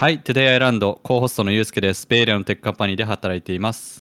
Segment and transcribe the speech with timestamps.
[0.00, 2.06] はい、 Today I Learned、co-host のユウスケです。
[2.06, 3.98] ベイエリアのテックカンパニーで働いています。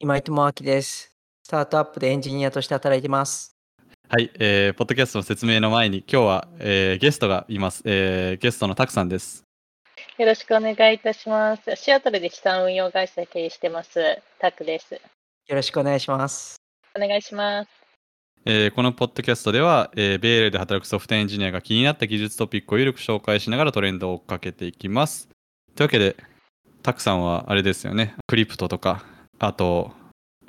[0.00, 1.12] 今井智明です。
[1.44, 3.52] スタートアップでエンジニアとして働いています。
[4.08, 7.84] はい、えー、ポッドキャストの説明の前に、今日は、えーゲストがいます。
[7.84, 9.44] えーゲストのタクさんです。
[10.18, 11.76] よろしくお願いいたします。
[11.76, 14.94] シアトルで資産運用会社経営してます、タクです。
[14.94, 15.00] よ
[15.50, 16.56] ろしくお願いします。
[16.96, 17.77] お願いします。
[18.44, 25.28] えーこのポッドキャストでは、えーベイエリアで働くソフトエンジニアが気になった技術トピックをゆるく紹介しながらトレンドを追っかけていきます。
[25.74, 26.16] というわけで、
[26.82, 29.04] タクさんはあれですよね、クリプトとか、
[29.38, 29.92] あと、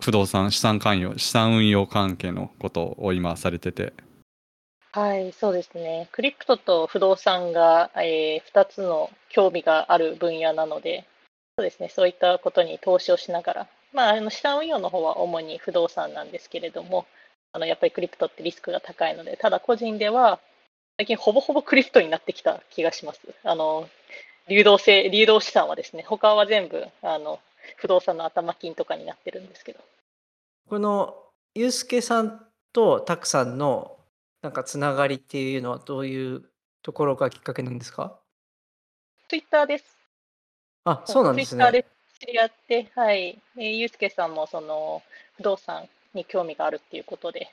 [0.02, 3.94] 不動産、資産関与、資産運用関係のことを今されてて、
[4.92, 6.10] はい、そうですね。
[6.12, 11.06] クリプトと不動産が、え2つの興味がある分野なので、
[11.58, 17.06] そうですね、そういったことに投資をしながら、まあ、あの資産運用の方は主に不動産なんですけれども、
[17.52, 20.40] あのやっぱりクリプトってリスクが高いので、ただ個人では、
[20.98, 23.22] 最近ほぼほぼクリプトになってきた気がします。
[23.44, 23.90] あの
[24.50, 27.40] 流動性、流動資産はですね、他は全部あの
[27.78, 29.80] 不動産の頭金とかになってるんですけど。
[30.68, 31.16] この
[31.56, 33.98] ゆうすけさんとたくさんの
[34.42, 36.44] なんかつながりっていうのはどういう
[36.84, 38.20] ところがきっかけなんですか？
[39.28, 39.98] ツイッターです。
[40.84, 41.86] あ、そうなんですツイッターでね。
[42.20, 43.42] 知り合って、はい。
[43.58, 45.02] えーゆうすけさんもその
[45.38, 47.50] 不動産に興味があるっていうことで、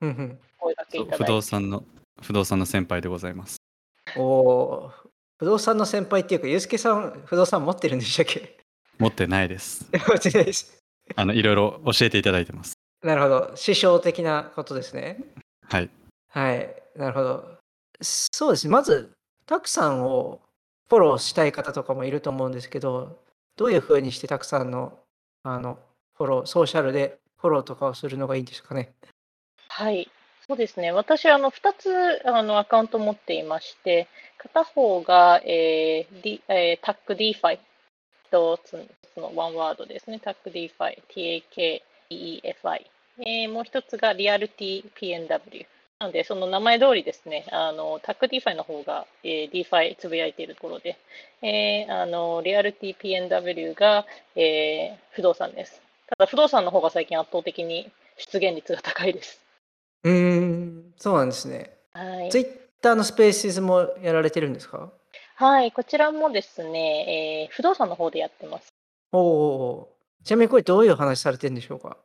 [0.00, 1.32] うんうん声掛けそう不いただいて。
[1.32, 1.84] 動産の、
[2.22, 3.56] 不動産の先輩でございます。
[4.16, 4.90] お
[5.38, 8.58] 不動産の先輩っていうか、ゆうすけさん、不動産持ってるんでしたっけ？
[8.98, 9.86] 持ってないです。
[9.92, 10.78] 持ってないです。
[11.16, 12.74] あの、いろいろ教えていただいてます。
[13.02, 13.56] なるほど。
[13.56, 15.18] 師匠的なことですね。
[15.68, 15.90] はい。
[16.28, 17.58] はい、なるほど。
[18.00, 18.72] そうですね。
[18.72, 19.12] まず、
[19.46, 20.40] たくさんを
[20.88, 23.20] フォローしたい方とかもいると思うんですけど、
[23.56, 24.98] どういうふうにしてたくさんの
[25.42, 25.78] あの
[26.16, 28.94] フォロー、ソーシャルでフォローとかをするのがいいんですかね？
[29.68, 30.10] はい。
[30.48, 30.92] そうですね。
[30.92, 37.58] 私、あの、2つあのアカウント持っていまして、片方が、えー D えー、TACDeFi
[38.30, 40.22] とつそのワンワードですね。
[40.24, 41.82] TACDeFi、TAKEFI。
[43.26, 45.66] えーもう一つが RealityPNW。
[46.00, 50.96] なので、その名前通りですね、あの、TACDeFi の方が、えー DeFi つぶやいているところで、
[51.42, 55.83] えーあの、RealityPNW が、えー不動産です。
[56.16, 59.40] ただ、不動産の方が最近圧倒的に出現率が高いです。
[60.04, 61.76] うーん、そうなんですね。
[61.92, 62.46] はいツイッ
[62.80, 64.92] ターのスペースもやられてるんですか？
[65.36, 68.68] はい、こちらもですね、えー不動産の方でやってます。
[69.10, 70.26] おおー。
[70.26, 71.96] ちなみにこれどういうお話されてるんでしょうか？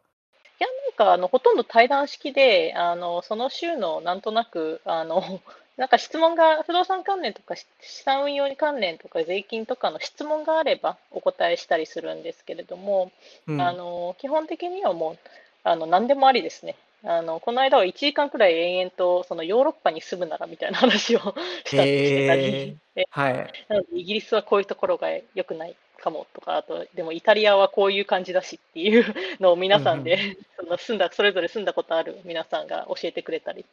[0.60, 5.42] いや、なんかあのほとんど対談式で、あのその週のなんとなくあの
[5.80, 13.14] なんか質問が不動産関連とかし資産運用に関連とか税金とかの質問があればお答えしたりするんですけれども、
[13.48, 13.62] うん。
[13.62, 15.18] あの基本的にはもう
[15.64, 16.76] あの何でもありですね。
[17.06, 21.20] あのこの間は1時間くらい延々とそのヨーロッパに住むならみたいな話を
[21.64, 23.54] したりたり、えはい。
[23.70, 29.06] なのでイギリスはこういうところが良くないかもとか、あとでもイタリアはこういう感じだしっていう
[29.40, 33.66] のを皆さんで、その住んだそれぞれ住んだことある皆さんが教えてくれたり。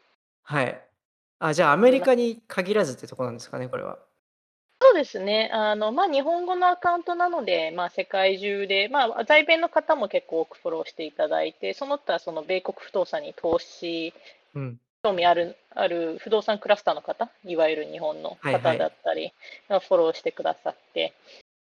[0.45, 0.81] はい。
[1.39, 3.99] あ、じゃあアメリカに限らずってとこなんですかね、これは。
[4.81, 5.51] そうですね。
[5.53, 14.13] あのまあ日本語のアカウントなので、まあ世界中で、まあ在米の方も結構多くフォローしていただいて、その他その米国不動産に投資
[14.55, 14.81] うん。
[15.03, 19.33] 興味あるある不動産クラスターの方、いわゆる日本のはいはい方だったり
[19.69, 21.15] がフォローしてくださって、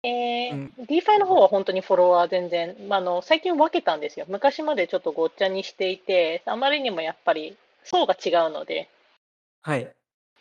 [0.03, 4.25] えーうん DeFi の方は本当にフォロワー全然、まあ、あの最近分けたんですよ。
[4.29, 8.89] 昔までちょっとごっちゃにしていて、あまりにもやっぱり層が違うので、
[9.63, 9.89] はい。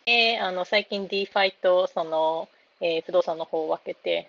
[0.07, 2.49] えーあの最近 DeFi とその、
[2.81, 4.29] えー不動産の方を分けて、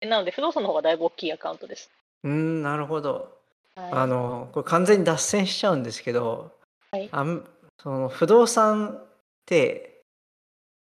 [0.00, 1.90] なので不動産の方がだいぶ大きいアカウントです。
[2.24, 3.38] うーん、なるほど。
[3.76, 6.50] はいあの、これ完全に脱線しちゃうんですけど、
[6.90, 7.46] はいあん
[7.80, 9.04] その不動産っ
[9.46, 10.02] て、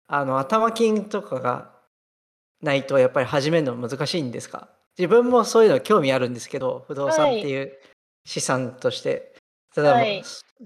[0.09, 1.71] あの、頭金とかが
[2.63, 4.69] ないとやっぱり始めるの難しいんですか？
[4.99, 7.73] 自分もそういうの興味あるんですけど、不動産っていう
[8.25, 9.35] 資産として。
[9.75, 10.23] ただ、はい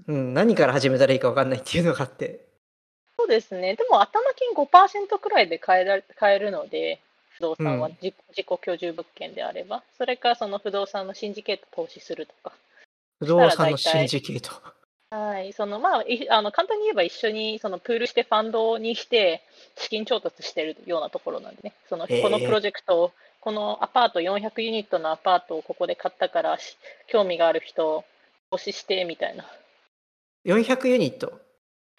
[0.07, 2.44] うん、何から始めたらいいか分かんないっていうのがあって。
[3.25, 3.75] そうですね。
[3.75, 12.55] でも頭金5%くらいで買えら買えるので、不動産はうん自,、自己居住物件であれば、それかその不動産のシンジケート投資するとか。
[13.17, 14.51] 不動産のシンジケート。
[15.09, 19.41] はい、そのまあ、いあの簡単に言えば一緒にそのプールしてファンドにして
[19.75, 23.11] 資金調達してるようなところなんでね、そのこのプロジェクトを、
[23.41, 28.03] このアパート400ユニットのアパートをここで買ったからし興味がある人
[28.51, 29.45] 投資してみたいな。
[30.45, 31.44] 400ユニット？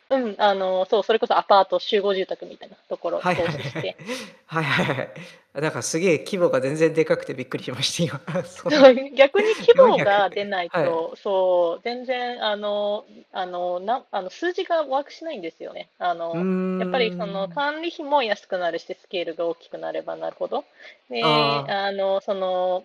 [0.08, 3.97] うん、あの、そう、それこそアパート、集合住宅みたいなところを投はいはい資して、
[4.47, 5.11] はいはいはい。
[5.55, 8.44] なんかすげえ規模が全然でかくてびっくりしました、今。
[8.44, 15.88] そんなそう逆に規模が400出ないはいと、そう、全然、あの、あの、なあの数字がワークしないんですよね。
[15.99, 20.64] あの、うーんやっぱりその管理費も安くなるし、スケールが大きくなればなるほど。
[21.08, 22.85] で、あーあの、その、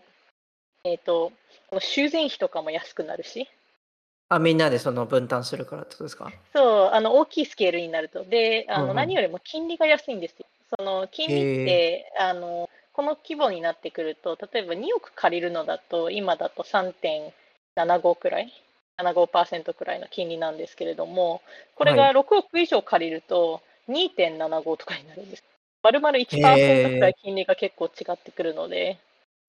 [0.83, 1.31] えっと、
[1.69, 3.47] この修繕費とかも安くなるし、
[4.33, 6.31] あ、みんなでその分担するからってことですか？
[6.53, 8.23] そう、あの大きいスケールになると。
[8.23, 10.45] で、あうんうんの何よりも金利が安いんですよ。
[10.77, 18.53] その金利って、あのこの規模になってくると、例えば2億借りるのだと、今だと3.75くらい、
[18.97, 21.41] 75%くらいの金利なんですけれども、
[21.75, 25.43] これが6億以上借りると2.75とかになるんです。
[25.83, 28.97] 丸々1%くらい金利が結構違ってくるので、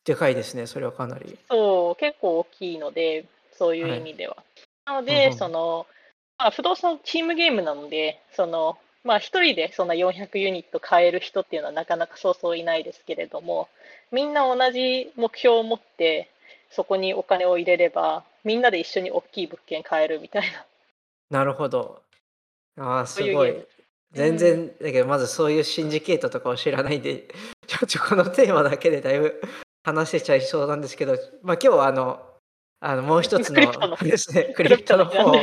[0.04, 1.38] でかいですね、それはかなり。
[1.48, 4.36] そう、結構大きいので、そういう意味では。
[4.86, 5.86] なので、うんうんその、
[6.38, 13.68] まあ、不動産チームゲームなので、その、まあ、一人でそんな400ユニット買える人っていうのはなかなかそうそういないですけれども、
[14.10, 16.30] みんな同じ目標を持って、
[16.70, 20.42] そこにお金を入れれば、みんなで一緒に大きい物件買えるみたい
[21.30, 21.38] な。
[21.38, 22.02] なるほど。
[22.78, 23.54] ああ、すごい。
[24.12, 27.28] 全然、だけどまずそういうシンジケートとかを知らないんで、
[27.66, 29.40] ちょっとこのテーマだけでだいぶ
[29.84, 32.31] 話せちゃいそうなんですけど、まあ今日はあの、
[32.84, 35.36] あのもう一つののですね、 クリプトの方を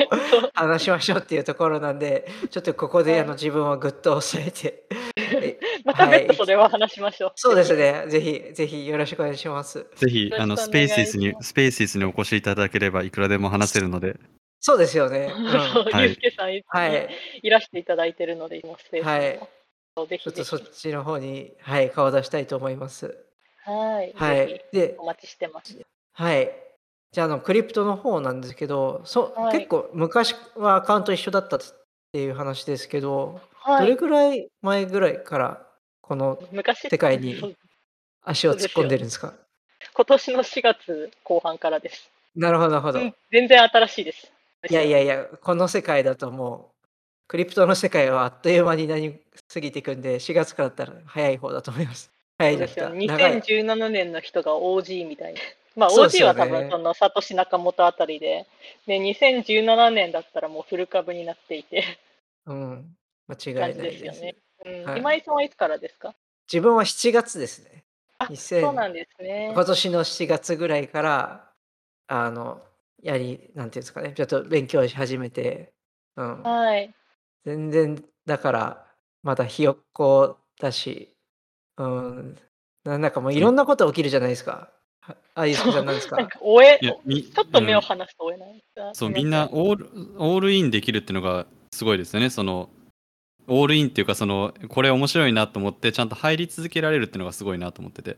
[0.53, 4.83] 話しましょうっていうところなんで、ちょっとここではいあの自分をぐっと抑えて、
[5.41, 7.31] えまた別途それは話しましょう。
[7.35, 9.87] そうですね、ぜひぜひよろしくお願いします。
[9.95, 14.17] ぜひあのスペーシスにスペーシスにお越しいただければいくらでも話せるので、
[14.59, 15.27] そうですよね。
[15.93, 17.09] はいゆうすけさんいつもはい。
[17.41, 19.17] いらしていただいてるので、今スペースは
[20.05, 20.43] いぜちょっと。
[20.43, 23.17] そっちの方に、はい、顔出したいと思います。
[23.63, 24.13] はい。
[24.13, 24.65] はいぜ。
[24.73, 25.77] でひ、お待ちしてます。
[26.11, 26.68] はい。
[27.11, 31.59] じゃあ、あの、クリプトの方なんですけど、そはい結構昔はアカウント一緒だったっ
[32.11, 33.81] ていう話ですけど、はい。
[33.81, 35.67] どれぐらい前ぐらいから
[36.01, 37.55] この昔世界に
[38.23, 39.33] 足を突っ込んでるんですか？
[39.93, 42.11] 今年の4月後半からです。
[42.35, 42.99] なるほど、なるほど。
[42.99, 44.31] うん全然新しいです。
[44.69, 46.85] いやいやいや、この世界だともう、
[47.27, 49.19] クリプトの世界はあっという間になり
[49.51, 52.11] 過ぎていくんで、4月からだったら早い方だと思います。
[52.37, 52.85] 早いですよ。
[52.85, 53.41] じゃなくて長い。
[53.41, 55.39] 2017年の人が OG みたいな。
[55.75, 58.47] まあ OG は多分そのサトシナカモトあたりで、
[58.87, 61.83] で、2017年だったらもうフル株になっていて、
[62.45, 62.95] うん。
[63.27, 64.05] 間違いないです。
[64.05, 64.35] よね。
[64.65, 66.15] うんはい今井さんはいつからですか？
[66.51, 67.85] 自分は7月ですね。
[68.17, 69.51] あ、2000そうなんですね。
[69.53, 71.53] 今年の7月ぐらいから、
[72.07, 72.61] あの、
[73.01, 75.73] やり、なんていうんですかね、ちょっと勉強し始めて、
[76.17, 76.43] うん。
[76.43, 76.93] はい。
[77.45, 78.87] 全然、だから、
[79.23, 81.15] まだひよっこだし、
[81.77, 82.37] うん。
[82.83, 84.71] なんだかもういろんなこと起きるじゃないですか。
[85.09, 86.17] はあ、ゆうすけさんなんですか？
[86.17, 88.63] なんか終え、いやみちょっと目をうん離すと追えない。
[88.93, 92.29] そうみんなオールオールインできるっていうのがすごいですよね。
[92.29, 92.69] その
[93.47, 98.17] オールインっていうかそのこれ面白いなと思ってちゃんと入り続けられるっていうのがすごいなと思ってて。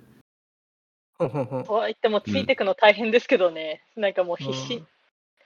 [1.20, 1.26] と
[1.74, 4.76] は言ってもついていくの大変ですけどね、なんかもう必死。
[4.76, 4.88] うん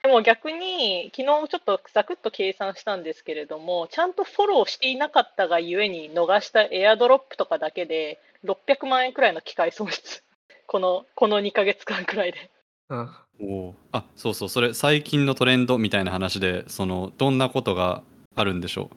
[0.02, 10.22] でも逆に、昨日ちょっとざくっと計算したんですけれども、ちゃんとフォローしていなかったがゆえに逃したエアドロップとかだけで、600万円くらいの機械損失。
[10.66, 12.50] この、この2ヶ月間くらいで。
[12.88, 13.10] うん。
[13.38, 18.02] おあそうそうそれ最近のトレンドみたいな話でそのどんなことが
[18.34, 18.88] あるんでしょ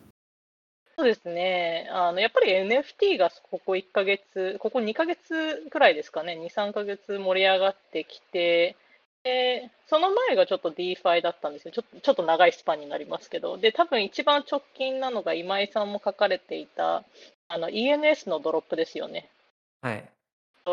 [0.99, 1.87] そうですね。
[1.93, 8.75] あの、やっぱり NFT がここ1ヶ月、ここ2ヶ月くらいですかね、2、3ヶ月盛り上がってきて、
[9.23, 11.71] で、その前がちょっと DeFi だったんですよ。
[11.71, 13.57] ちょっと、ちょっと長いスパンになりますけど。
[13.57, 17.05] で、多分一番直近なのが今井さんも書かれていた、
[17.47, 19.29] あの ENS のドロップですよね。
[19.81, 20.09] はい。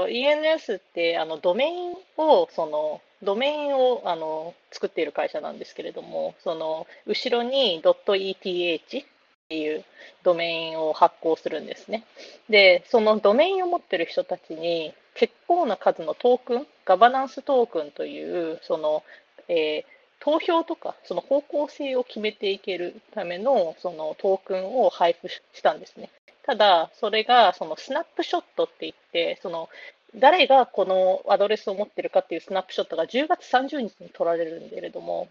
[0.05, 9.07] ENS ってあのドメインをそのドメインをあの作っている会社なんですけれども、その後ろに .eth っ
[9.49, 9.85] ていう
[10.23, 12.05] ドメインを発行するんですね。
[12.49, 19.03] で、そのドメインを持ってる人たちに結構な数のトークン、ガバナンストークンというその、
[19.49, 26.11] えー投票とかその方向性を決めていけるためのそのトークンを配布したんですね。
[26.47, 29.69] ただ、それがそのスナップショットって言って、その
[30.15, 35.29] 誰がこのアドレスを持ってるかっていうスナップショットが10月30日に取られるんだけれども、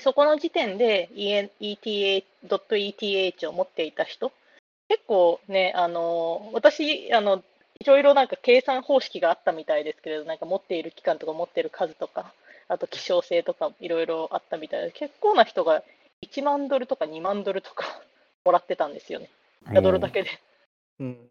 [0.00, 4.32] そこの時点で EN ETA.ETH を持っていた人、
[4.88, 7.42] 結構ね、あの私あの、
[7.80, 12.32] いろいろなんか計算方式があったみたいですけれど、なんか持っている期間とか持っている数とか、
[12.68, 15.82] あと希少性とかいろいろあったみたいで、結構な人が
[16.24, 18.00] 1万ドルとか2万ドルとか
[18.44, 19.28] もらってたんですよね、
[19.70, 20.30] うエアドロだけで。
[21.00, 21.28] うん。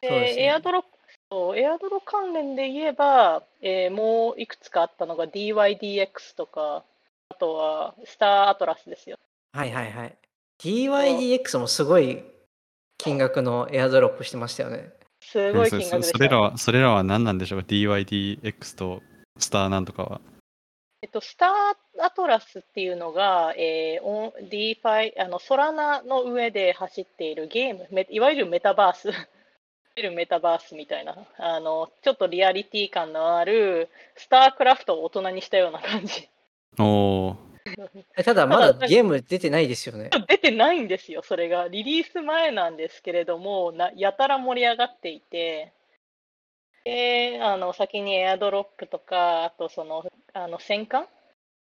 [0.00, 0.84] でそうですねエアドロ
[1.30, 6.84] そうエアドロ関連で言えば、えーもういくつかあったのが DYDX とか、
[7.30, 9.18] あとは Star Atlas ですよ。
[9.52, 10.14] はいはいはい。
[10.60, 12.22] DYDX もすごい
[12.98, 14.90] 金額のエアドロップしてましたよね。
[15.22, 16.12] すごいそ金額でした。
[16.12, 17.60] そそれらは、それらは何なんでしょう？
[17.62, 19.02] か ?DYDX と
[19.38, 20.20] スターなんとかは。
[21.02, 29.16] えっと、 Star Atlas っていうのが、えー、 on DeFi、あの、 Solana の上で走っているゲーム、めいわゆるメタバース、いわ
[29.96, 36.28] ゆるメタバースみたいな、あの、ちょっとリアリティ感のある、 StarCraft を大人にしたような感じ。
[36.78, 37.36] お
[38.24, 40.10] ただまだゲーム出てないですよね。
[40.28, 41.68] 出てないんですよ、それが。
[41.68, 45.72] リリース前なんですけれども、なやたら盛り上がっていて、
[46.84, 51.08] で、あの、先にエアドロップとか、あとその、あの、戦艦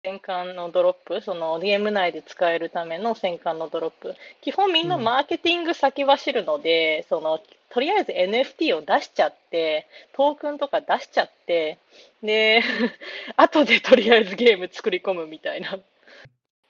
[0.05, 4.15] 戦艦のドロップ、その DM 内で使えるための戦艦のドロップ。
[4.41, 11.77] 基本みんなうんマーケティング先走るので、その、とりあえず NFT を出しちゃって、トークンとか出しちゃって、
[12.21, 12.61] で、
[13.37, 15.79] 後でとりあえずゲーム作り込むみたいな。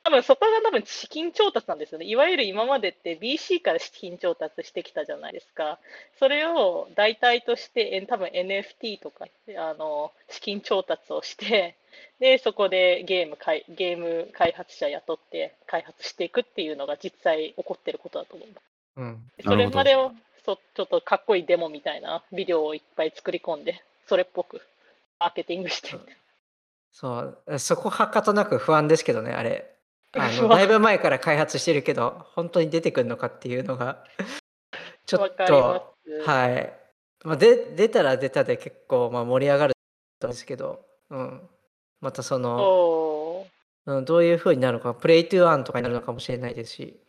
[0.04, 2.06] 多分そこが多分資金調達なんですよね。
[2.06, 5.80] いわゆる今までって BC から資金調達してきたじゃないですか。
[6.20, 9.26] それを代替として、え多分 NFT とか
[9.58, 11.78] あの資金調達をして、
[12.20, 18.64] で、そこでゲーム開ゲーム開発者雇って開発していくっていうのが実際起こってることだと思います。
[18.98, 19.32] うん。
[19.38, 20.12] でそれまでを
[20.46, 24.62] そちょっとかっこいいデモみたいなビデオをいっぱい作り込んで、それっぽく
[25.20, 25.98] マーケティングして。
[26.92, 29.70] そう、そこはかとなく不安ですけどね、あれ。
[30.16, 34.04] あの だいぶ前から開発してるけど、本当に出てくるのかっていうのが、
[35.06, 36.30] ちょっわかりまと、す。
[36.30, 36.74] はい。
[37.24, 39.74] まあ、で出たら出たで結構まあ盛り上がる
[40.20, 41.50] と思うんですけど、うん。
[42.04, 43.48] またその、そ
[43.88, 47.00] ううん、どういう風になるのか、 Play to Earn とかになるのかもしれないですし、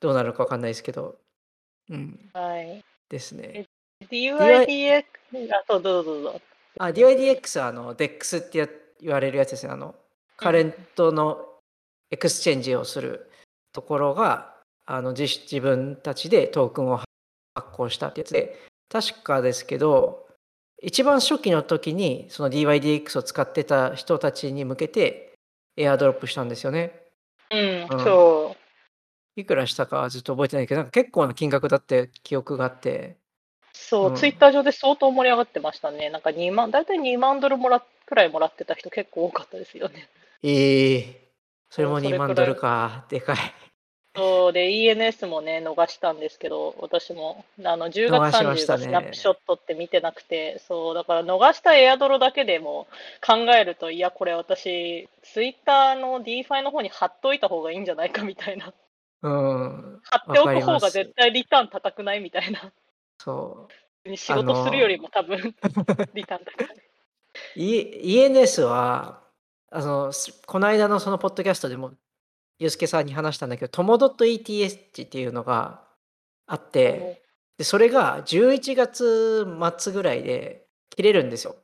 [0.00, 1.18] どうなるかわかんないですけど、
[1.90, 2.82] うん、はい。
[3.10, 3.66] ですね。
[4.10, 5.04] DYDX、
[5.52, 6.40] あ、そう、どうぞどうぞ。
[6.78, 8.68] あ、DYDX はあの DEX ってや
[9.00, 9.72] 言われるやつですね。
[9.72, 9.94] あの、
[10.38, 11.46] カレンシーの
[12.10, 13.30] エクスチェンジをする
[13.72, 14.54] ところが、
[14.86, 17.08] あの自自分たちでトークンを発
[17.72, 20.26] 行したってやつで、確かですけど、
[20.82, 25.34] 一番初期の時にその DYDX を使ってた人たちに向けて
[25.76, 26.92] エアドロップしたんですよね。
[27.50, 28.60] うん、うんそう。
[29.40, 33.16] いくらしたかはずっと覚えてないけど、なんか結構な金額だって記憶があって、
[33.72, 36.10] そう、うんツイッター上で相当盛り上がってましたね。
[36.10, 40.08] なんか2万、大体2万ドルもらくらいもらってた人結構多かったですよね。
[40.42, 41.28] ええ
[41.70, 43.36] それも2そうそれくらい万ドルか、でかい。
[44.16, 52.88] そうで、ENS もね、逃したんですけど、私も、あの、10逃月30しましたねがスナップショットって見てなくて、そう、だから逃したエアドロだけでも
[53.24, 58.72] 考えると、いや、これ私、ツイッターの DeFi の方に貼っといた方がいいんじゃないかみたいな。
[59.22, 62.72] うん、貼っておく方が絶対リターン高くないみたいな。
[63.18, 63.68] そ
[64.04, 64.16] う。
[64.16, 65.38] 仕事するよりも多分、
[66.14, 66.76] リターン高い。
[67.54, 69.20] E- ENS は、
[69.70, 71.92] あの、すこの間のそのポッドキャストでも、
[72.60, 75.82] ユースケさんに話したんだけど、トモドット ETH っていうのが
[76.46, 77.22] あって、
[77.56, 79.46] でそれが11月
[79.78, 81.56] 末ぐらいで切れるんですよ。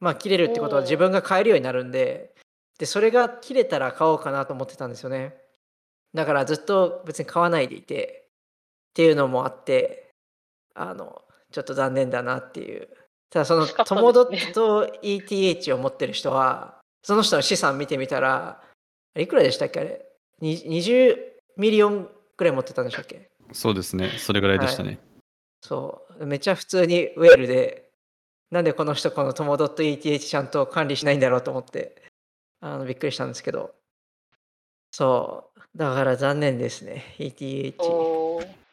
[0.00, 2.34] まあ切れるってことは自分が買えるようになるんで、
[2.78, 5.36] で、それが切れたら買おうかなと思ってたんですよね。
[6.14, 8.28] だからずっと別に買わないでいて、
[8.90, 10.10] っていうのもあって、
[10.74, 12.88] あの、ちょっと残念だなっていう。
[13.30, 18.60] ただその惜しかったトモドット ETH を持ってる人は、その人の資産見てみたら、
[19.16, 19.90] いくらでしたっけあれ？
[19.90, 20.09] に
[20.42, 21.16] ?20
[21.56, 23.28] million くらい持ってたんでしたっけ？
[23.52, 24.10] そうですね。
[24.18, 24.98] それぐらいでしたね。
[25.60, 26.26] そう。
[26.26, 27.90] めっちゃ普通に whale で、
[28.50, 32.02] なんでこの人このトモドット ETH ちゃんと管理しないんだろうと思って、
[32.60, 33.74] あのびっくりしたんですけど。
[34.92, 35.78] そう。
[35.78, 37.14] だから残念ですね。
[37.18, 37.74] ETH。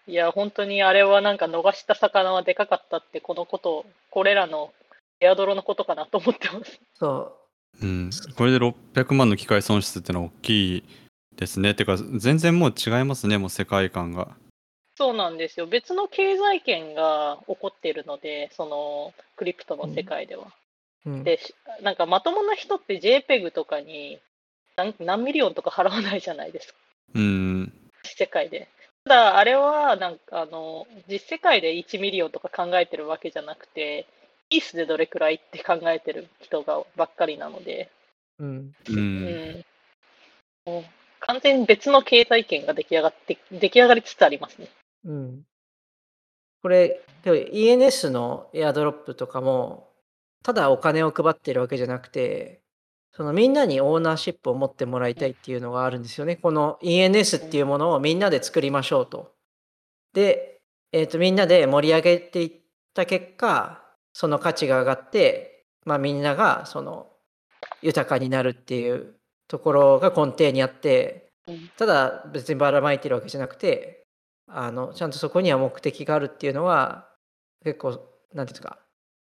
[0.07, 4.71] いや、本当にあれはなんか逃した魚はでかかったって、このこと、これらの
[5.19, 6.79] エアドロのことかなと思ってます。
[6.93, 7.37] そ
[7.81, 8.09] うん。
[8.35, 10.83] これで600万の機会損失ってのは大きい
[11.37, 11.73] ですね。
[11.75, 14.35] てか、全然もう違いますね、もう世界観が。
[14.97, 15.67] そうなんですよ。
[15.67, 20.47] 別の経済圏が起こっているので、そのクリプトの世界では。
[21.05, 21.09] う。
[21.11, 21.53] うん、で、し
[21.83, 24.19] なんかまともな人って JPEG とかに
[24.75, 26.79] 何何 million とか払わないじゃないですか。
[27.13, 27.73] うん。
[28.03, 28.67] 世界で。
[29.05, 34.05] ただ、あれは、なんか、あの、実世界で1 million とか考えてるわけじゃなくて、
[34.49, 37.89] ETH でどれくらいって考えてる人がばっかりなので、
[38.39, 38.75] うん。
[38.89, 38.91] う。
[38.91, 39.63] うん
[40.67, 40.83] う
[41.21, 44.67] 完全に別の経済圏が出来上がって、出来上がりつつありますね。
[45.05, 45.43] うん。
[46.61, 49.91] これ、でも ENS のエアドロップとかも、
[50.43, 52.61] ただお金を配ってるわけじゃなくて、
[53.11, 56.35] そのみんなにオーナーシップを持ってもらいたいっていうのがあるんですよね。
[56.35, 59.33] この ENS っていうものをみんなで作りましょうと。
[60.13, 62.51] で、えーとみんなで盛り上げていっ
[62.93, 63.83] た結果、
[64.13, 67.07] その価値が上がって、まあ、みんながその
[67.81, 69.15] 豊かになるっていう
[69.47, 74.03] ところが根底にあって、うんただ別にばらまいてるわけじゃなくて
[74.47, 77.07] あのちゃんとそこには目的があるっていうのは
[77.63, 78.79] 結構なんていうんですか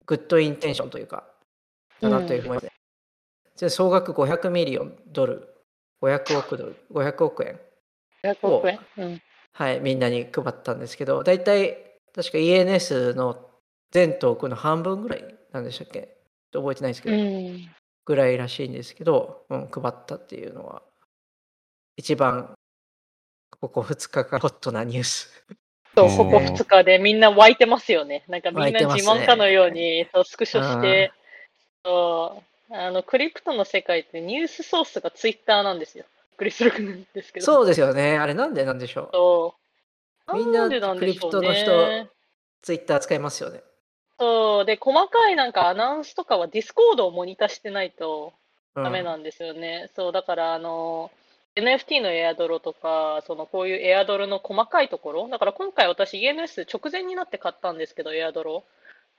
[0.07, 1.25] グッドインテンションというか
[2.01, 2.73] だなというふうに思いますね。
[3.55, 5.49] じゃあ総額500ミリオンドル
[6.03, 7.61] 500億ドル500億円
[8.25, 8.81] 500億円。
[8.97, 9.23] うん。
[9.53, 11.79] はいみんなに配ったんですけど大体
[12.15, 13.49] 確か ENS の
[13.93, 16.17] 全トークの半分ぐらいなんでしたっけ？
[16.53, 17.71] 覚えてないですけうど、ん。
[18.09, 20.81] ぐらいらしいんですけど、うん、配ったっていうのは
[21.99, 22.55] 一番
[23.61, 25.45] ここ2日間ホットなニュース。
[25.95, 28.25] そう、ここ2日でみんな湧いてますよね。
[28.29, 31.13] なんかみんな自慢かのように、そうスクショして、
[31.85, 36.07] そうあのクリプトの世界ってニュースソースがツイッターなんですよ。
[36.31, 37.47] びっくりするんですけど。
[37.47, 38.17] そうですよね。
[38.17, 39.09] あれなんでなんでしょう。
[39.13, 39.55] そ
[40.29, 42.09] うみんなクリプトの人ね。
[42.63, 43.63] ツイッター使いますよね。
[44.19, 48.33] そうで細かいなんかアナウンスとかはディスコードをモニターしてないと
[48.75, 49.91] うん、ダメなんですよね。
[49.97, 51.11] そうだからあの
[51.57, 58.65] NFT のエアドロとかそのこういうエアドロの細かいところだから今回私 ENS 直前になって買ったんですけどエアドロ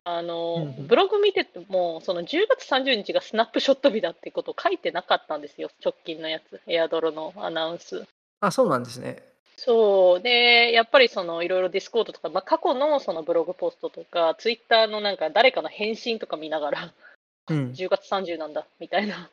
[0.05, 8.05] あの、うんうんブログ見ててもその10月30日がスナップショット日だってこと書いてなかったんですよ直近のやつエアドロのアナウンス。
[8.39, 9.21] あ、そうなんですね。
[9.59, 16.93] そうでやっぱりそのいろいろディスコードとか、まあ、過去のそのブログポストとかツイッターのなんか誰かの返信とか見ながら
[17.49, 17.71] うん。
[17.71, 19.29] 10月30なんだみたいな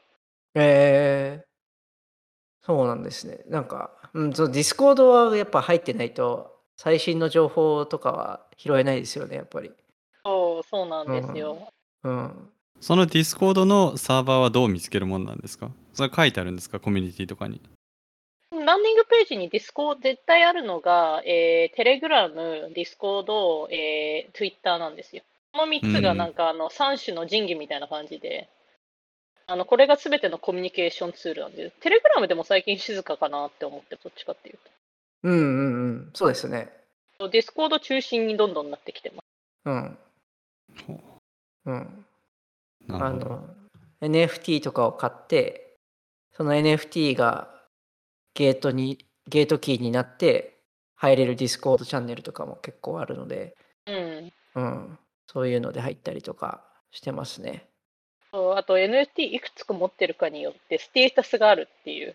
[0.55, 3.41] えー、そうなんですね。
[3.49, 9.71] なんか、うん、そのディスコードはやっぱ入ってないと最新の情報とかは拾えないですよね、やっぱり。
[10.25, 11.69] そうそうなんですよ。
[12.05, 12.51] うん。
[12.81, 15.71] そのディスコードのサーバーはどう見つけるもんなんですか？
[15.95, 16.81] それ書いてあるんですか？
[16.81, 17.61] コミュニティとかに。
[18.67, 25.23] ランディングページにディスコード絶対あるのが、えー、テレグラム、ディスコード、えー、ツイッターなんですよ。
[25.53, 28.49] この3つがなんかあの3種の神器みたいな感じで、
[29.47, 34.59] あのこれが全てのコミュニケーションツールなんで、テレグラムでも最近静かかなって思って、どっちかっていう
[35.23, 36.11] うんうんうん。
[36.13, 36.69] そうですね。
[37.19, 37.29] と。
[37.29, 39.27] ディスコード中心にどんどんなってきてます。
[39.67, 39.99] うん。
[40.89, 41.01] ほ
[41.67, 42.07] うん。
[42.91, 43.11] あ。
[43.11, 43.49] の、
[44.01, 45.77] NFT とかを買って、
[46.33, 47.56] その NFT が
[48.37, 50.61] ゲートに、ゲートキーになって
[50.95, 54.33] 入れるディスコードチャンネルとかも結構あるので、うん。
[54.55, 54.99] うん。
[55.27, 57.67] そういうので入ったりとかしてますね。
[58.33, 62.15] そうあと NFT いくつか持ってるかによってステータスがあるっていう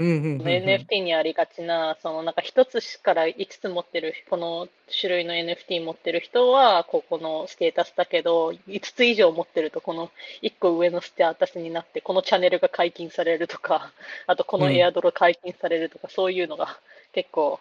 [0.00, 4.68] NFT にありがちな、そのなんか一つから5つ持ってる、この
[5.00, 10.10] 種類の NFT 持ってる人は、ここのステータスだけど、5つ以上持ってると、この
[10.42, 13.92] 1個上のステータスになって、このチャンネルが解禁されるとか、
[14.26, 16.78] あとこのエアドロ解禁されるとか、そういうのが
[17.12, 17.60] 結構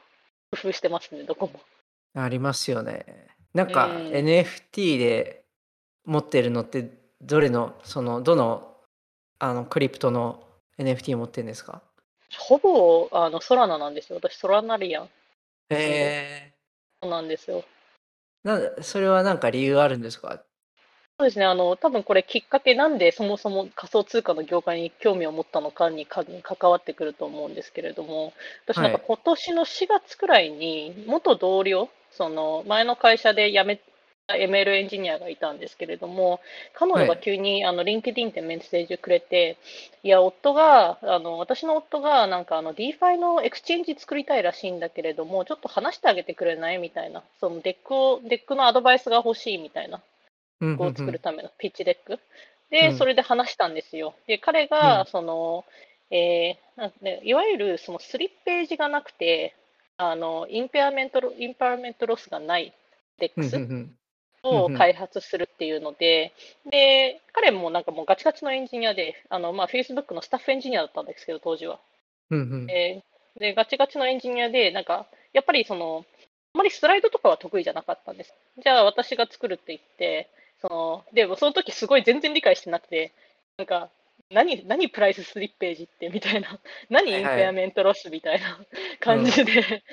[0.51, 1.59] 工夫してますね、どこも。
[2.15, 3.05] ありますよね。
[3.53, 5.43] なんかうん NFT で
[6.05, 6.89] 持ってるのって
[7.21, 8.77] どれのそのどの
[9.39, 10.43] あのクリプトの
[10.77, 11.81] NFT 持ってるんですか？
[12.37, 14.19] ほぼあのソラナなんですよ。
[14.21, 15.05] 私、ソラナリアン。
[15.05, 15.09] へ
[15.69, 16.53] え
[17.01, 17.63] そうなんですよ。
[18.43, 20.43] なそれはなんか理由あるんですか？
[21.19, 28.31] そうですね、あの多分これきっかけなんでそもそも仮想通貨の業界に興味を持ったのかにか関わってくると思うんですけれども、
[28.65, 33.83] 私なんかはい今年の4月くらいに元同僚、その前の会社で辞めた
[34.35, 36.39] ML エンジニアがいたんですけれども、
[36.73, 39.57] 彼女が急にあの LinkedIn でメッセージをくれて、
[40.03, 50.01] いや、夫が、あの私の夫がなんかあの DeFi のエクスチェンジ作りたいらしいんだけれども、ちょっと話してあげてくれないみたいな、その deck を、 deck のアドバイスが欲しいみたいな。
[50.61, 52.19] うんうんを作るための pitch deck。
[52.69, 54.13] で、うんそれで話したんですよ。
[54.27, 55.65] で、彼うんが、その、
[56.11, 59.55] えーいわゆるその slippage がなくて、
[59.97, 62.73] あの、 impairment lo、impermanent loss がない
[63.19, 63.57] デッうんクス
[64.43, 66.33] を開発するっていうので、
[66.69, 71.79] で、彼もなんかもうガチガチのエンジニアで、あの、まあ、Facebook のスタッフエンジニアだったんですけど、当時は。
[72.29, 72.71] うんうん。
[72.71, 76.05] えーで、ガチガチのエンジニアで、なんか、やっぱりその、
[76.53, 78.33] あまりスライドとかは得意じゃなかったんです。
[78.61, 80.29] じゃあ私が作るって言って、
[80.61, 83.13] その、でもその時すごい全然理解してなくて、
[83.57, 83.89] なんか、
[84.31, 88.59] 何、何 price slippage ってみたいな、何 impairment loss みたいな
[88.99, 89.83] 感じで、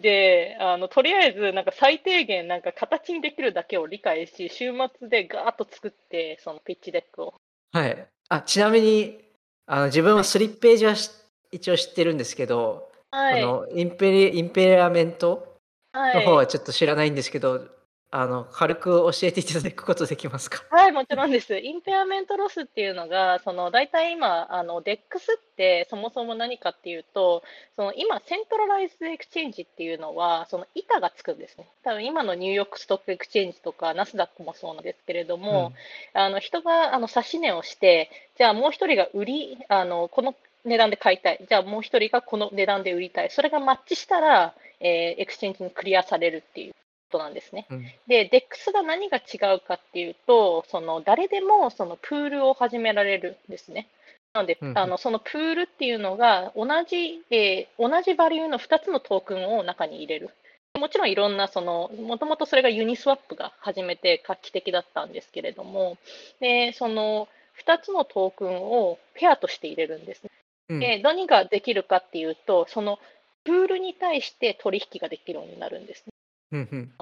[0.00, 7.34] で、あの、とりあえず、なんか最低限、なんか形にできるだけを理解し、週末でガーッと作って、その pitch deck を。
[7.72, 9.18] はいあちなみに
[9.66, 11.10] あの自分は slippage はし
[11.52, 13.42] 一応知ってるんですけど、はい。
[13.42, 15.56] あのインペリインペリアメント
[15.92, 17.66] はいの方はちょっと知らないんですけど、
[18.12, 20.64] あの軽く教えていただくことできますか？
[20.74, 21.56] はい、もちろんです。
[21.58, 27.44] impairment loss っていうのが、その大体今、あの DEX ってそもそも何かっていうと、
[27.76, 31.68] その今、 centralized exchange っていうのは、その板がつくんですね。
[31.84, 35.72] 多分今の New York Stock Exchange とか、ナスダックもそうなんですけれども、
[36.12, 41.46] あの人があの指し値をして、じゃあもう一人が売り、あのこの値段で買いたい。
[41.48, 43.30] じゃあもう一人がこの値段で売りたい。
[43.30, 46.74] それがマッチしたら、えー exchange にクリアされるっていう
[47.10, 47.66] ことなんですね。
[47.70, 53.88] うんで、DEX が何が違うかっていうと、その誰でもそのプールを始められるんですね。
[54.32, 60.30] なので、あのそのプールっていうのが同じ、えー同じバリューの2つのトークンを中に入れる。
[60.78, 65.98] もちろんいろんな、その、もともとそれがユニスワップが初めて画期的だったんですけれども、
[66.38, 67.28] で、その
[67.66, 70.30] 2つのトークンをペアとして入れるんですね。
[70.68, 73.00] うんで、何ができるかっていうと、その
[73.44, 76.09] プールに対して取引ができるようになるんですね。
[76.52, 76.92] うんうん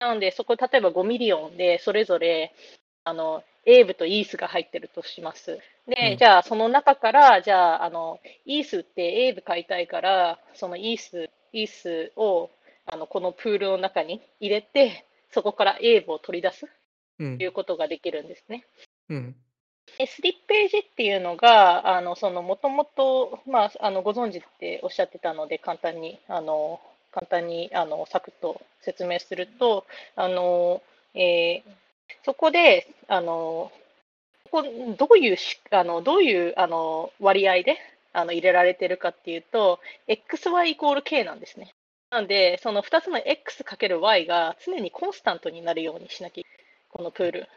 [0.00, 2.54] なので、そこ、例えば5 million で、それぞれ、
[3.04, 5.58] あの、 Aave と ETH が入ってるとします。
[5.86, 12.50] で、うんじゃあ、その中から、じゃあ、あの、 ETH って Aave 買いたいから、その ETH、ETH を、
[12.86, 16.66] あの、このプールの中に入れて、そこから Aave を取り出す
[17.18, 18.64] うんということができるんですね。
[19.08, 19.36] うん
[19.98, 26.78] でスリッページっていうのが、あの、その、もともと、まあ、あの、ご存知っておっしゃってたので、簡単に、あの、
[27.18, 30.82] 簡単に、あの、サクッと説明すると、あの、
[31.14, 31.78] えー
[32.24, 33.70] そこで、あの、
[34.50, 34.64] ここ
[34.96, 37.76] どういうし、あの、どういう、あの、割合で、
[38.14, 39.78] あの、入れられてるかっていうと、
[40.08, 41.74] xy イコール k なんですね。
[42.10, 47.48] なので、その2つの x かける y が常にコンスタントになるようにしなきゃいけないこのプール。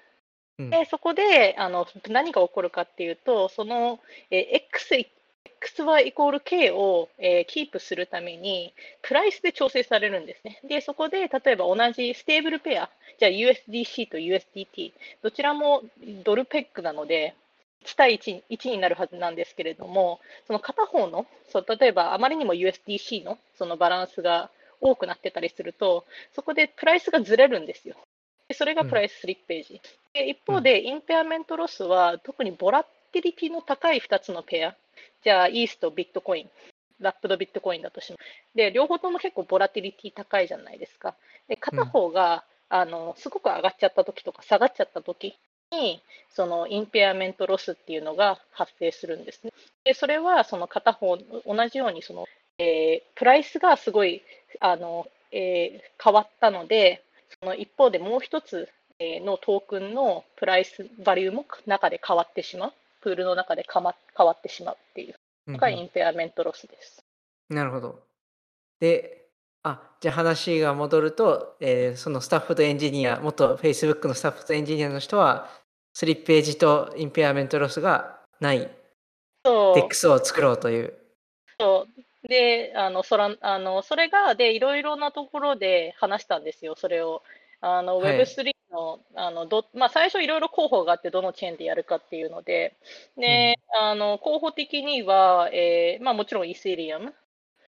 [0.59, 4.95] うんで、そこであの何が起こるかっていうと、その、えー X、
[5.61, 10.59] XY イコール K を、えーキープするために、プライスで調整されるんですね。
[10.63, 15.83] で、そこで例えば同じステーブルペア、じゃあ USDC と USDT、どちらも
[16.23, 17.35] ドルペックなので、
[17.85, 27.95] 1対 1, 1になるはずなんですけれども、その片方の、そう例えばあまりにも USDC のそのバランスが多くなってたりすると、そこで price がずれるんですよ。
[28.47, 29.81] でそれが price slippage。
[30.13, 34.75] で一方で、 impairment loss は、特にボラティリティの高い2つのペア、
[35.23, 36.49] じゃあ、 ETH とビットコイン、
[36.99, 38.23] wrapped Bitcoin だとします。
[38.55, 41.15] で、両方とも結構ボラティリティ高いじゃないですか。
[41.47, 42.43] で、片方が、
[42.73, 45.37] あのすごく上がっちゃった時とか下がっちゃった時
[45.71, 49.51] に、その impairment loss っていうのが発生するんですね。
[49.83, 54.21] で、それはその片方、同じようにその、えー price がすごい
[54.61, 57.03] あの、えー変わったので、
[57.41, 58.69] その一方でもう一つ
[58.99, 65.15] のトークンの price value も中で変わってしまう、プールの中でかま変わってしまうっていう
[65.47, 67.03] のが impairment loss です。
[67.49, 67.99] なるほど。
[68.79, 69.27] で、
[69.63, 75.49] あ、じゃあ話が戻ると、えーそのスタッフとエンジニア、元 Facebook のスタッフとエンジニアの人は、
[75.93, 78.71] slippage と impairment loss がない
[79.45, 80.93] そう DEX を作ろうという。
[81.59, 87.23] そうであのそらあのそれがでいろいろなところで話したんですよ、それを。
[87.61, 88.50] あのはい Web3 の,、
[89.15, 92.77] あのどまあ、最初いろいろ候補があって、どのチェーンでやるかっていうので、
[93.17, 97.13] であの候補的には、えーまあ、もちろん Ethereum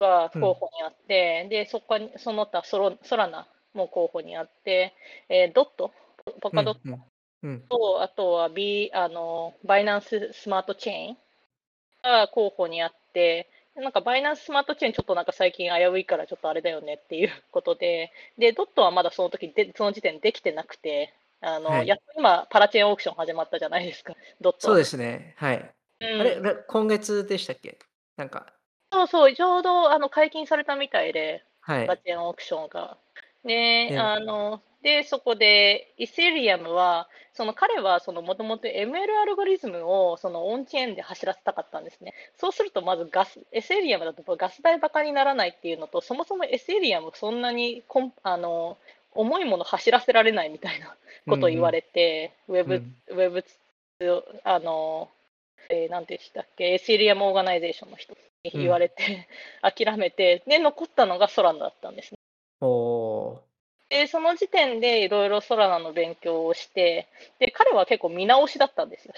[0.00, 4.94] が候補にあって、でそこにその他ソロソラナも候補にあって、
[5.28, 5.92] えードット、
[6.40, 7.02] ポカドットうんうん
[7.44, 7.60] うん。
[7.68, 11.16] と、あとは B、あの、バイナンススマートチェーン
[12.02, 24.58] が候補にあって、なんかバイナンススマートチェーンちょっとなんか最近危ういからちょっとあれだよねっていうことで、で、ドットはまだその時で、その時点できてなくて、あの、はいやっと今パラチェーンオークション始まったじゃないですか、ドット。
[24.60, 25.34] そうですね。
[25.38, 25.74] はい。
[26.00, 27.78] うんあれ、ら今月でしたっけ？
[28.16, 28.52] なんか、
[28.92, 31.86] そうそう、ちょうどあの解禁されたみたいで、はい。
[31.86, 32.96] パラチェーンオークションが。
[33.44, 33.52] で、
[33.90, 42.12] えあの、で、そこで、イセリアムは、その彼は、そのもともと ML アルゴリズムを、そのオンチェーンで走らせたかったんですね。
[42.36, 48.76] そうすると、まずガス、エセリアムだとガス代バカにならないっていうのと、そもそもエセリアムそんなにコン、あの、
[49.14, 50.94] 重いもの走らせられないみたいな
[51.26, 53.42] ことを言われて、ウェブ、うんウェブ、
[54.44, 55.08] あの、
[55.70, 59.28] えーなんて言ったっけ、 Ethereum organization の人に言われて、
[59.62, 62.18] 諦めて、で、残ったのがソラナだったんですね。
[62.60, 63.43] おー
[63.90, 67.06] で、その時点でいろいろソラナの勉強をして、
[67.38, 69.14] で、彼は結構見直しだったんですよ。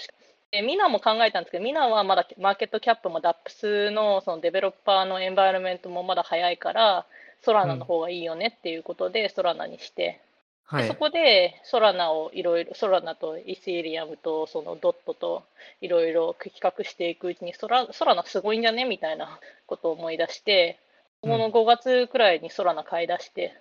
[0.51, 7.05] で、ミナも考えたんですけど、ミナはまだ market cap も DApps のその developer の environment もまだ早いから、
[7.41, 10.19] ソラナの方がいいよねっていうことで、ソラナにして、
[10.65, 10.95] はいでそ。
[10.95, 15.43] こでソラナをいろいろ、ソラナとイセリアムとそのドットと
[15.81, 18.83] いろいろ企画していくうちにソラ、ソラナすごいんじゃね？
[18.85, 20.77] みたいなことを思い出して、
[21.21, 23.53] この5月くらいにソラナ買い出して、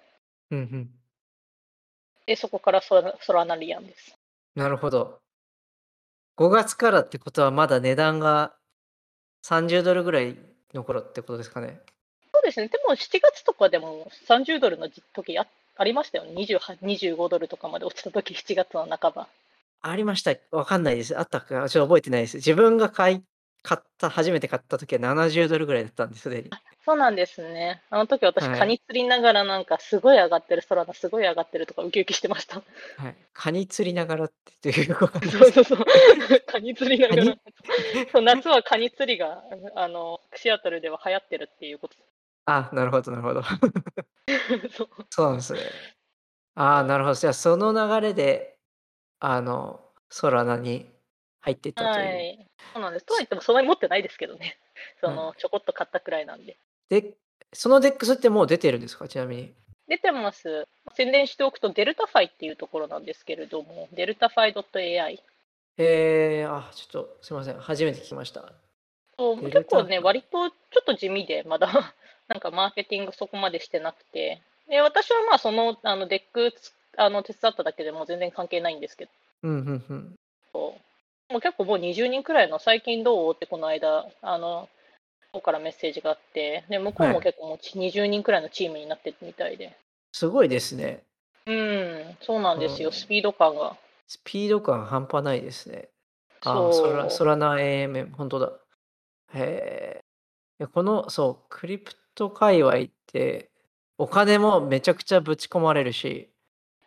[0.51, 0.91] うんうん。
[2.27, 4.17] で、そこからソラソラナリアンです。
[4.55, 5.21] なるほど。
[6.37, 8.55] 5月からってことはまだ値段が
[9.45, 10.37] 30ドルぐらい
[10.75, 11.81] の頃ってことですかね。
[12.33, 19.29] そうですね、でも7月とかでも30ドルの時あありましたよね、28 25ドルとかまで落ちた時7月の半ば。
[19.81, 20.35] ありました。
[20.51, 21.19] わかんないです。
[21.19, 22.37] あったか、ちょっと覚えてないです。
[22.39, 23.23] 自分が買い
[23.63, 26.51] 買った、初めて買った時は70ドルぐらいだったんです、すでに。
[26.85, 27.83] そうなんですね。
[27.91, 32.63] あの時私、はいカニ釣りながらなんかすごい上がってる、空がすごい上がってるとかウキウキしてました。
[32.97, 33.17] はい。
[33.33, 35.79] カニ釣りながらっていうことですそうそうそう。
[36.47, 37.25] カニ釣りながら。
[38.13, 39.43] そう夏はカニ釣りが
[39.75, 41.97] あのシアトルでは流行ってるっていうこと。
[42.47, 43.43] あ、なるほど、なるほど。
[44.71, 45.61] そうそうなんですね。
[46.55, 47.15] ああ、なるほど。
[47.15, 48.59] じゃあ、その流れで、
[49.19, 50.91] あの、ソラナに
[51.47, 52.07] 入ってたという。
[52.07, 52.47] はい。
[52.75, 53.07] そうなんです。
[53.07, 54.59] とは言ってもそんなに持ってないですけどね。
[55.01, 56.57] そのちょこっと買ったくらいなんで。
[56.89, 57.15] で、
[57.53, 59.07] その DEX ってもう出てるんですか？
[59.09, 59.55] ちなみに。
[59.87, 60.67] 出てます。
[60.95, 65.23] 宣伝しておくと、 DeltaFi っていうところなんですけれども、 DeltaFi .ai。
[65.79, 67.61] えー、あ、ちょっとすみません。
[67.61, 68.53] 初めて聞きました。
[69.17, 71.69] そう結構ね、割とちょっと地味で、まだ
[72.27, 79.11] なんかマーケティングそこまでしてなくて、で私はまあそのあの DEX あの手伝っただけでも全然関係ないんですけど、
[79.45, 80.17] うん、うん、うん。
[81.31, 83.35] もう結構もう20人くらいの最近どう？
[83.35, 84.69] ってこの間、あの、
[85.33, 89.77] 向こうからメッセージがあって、で向こうはいも結構もうち20人くらいのチームになってるみたいで、
[90.13, 91.03] すごいですね。
[91.47, 93.77] うん、そうなんですよ、うんスピード感が。
[94.07, 95.89] スピード感半端ないですね。
[96.43, 98.53] あそうー、ソラソラナ AMM、本当だ。
[99.35, 100.03] へ
[100.61, 100.67] え。
[100.73, 103.51] この、そう、クリプト界隈って、
[103.99, 106.31] お金もめちゃくちゃぶち込まれるし、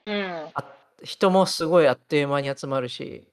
[0.05, 0.73] うん、あ
[1.03, 3.27] 人もすごいあっという間に集まるし、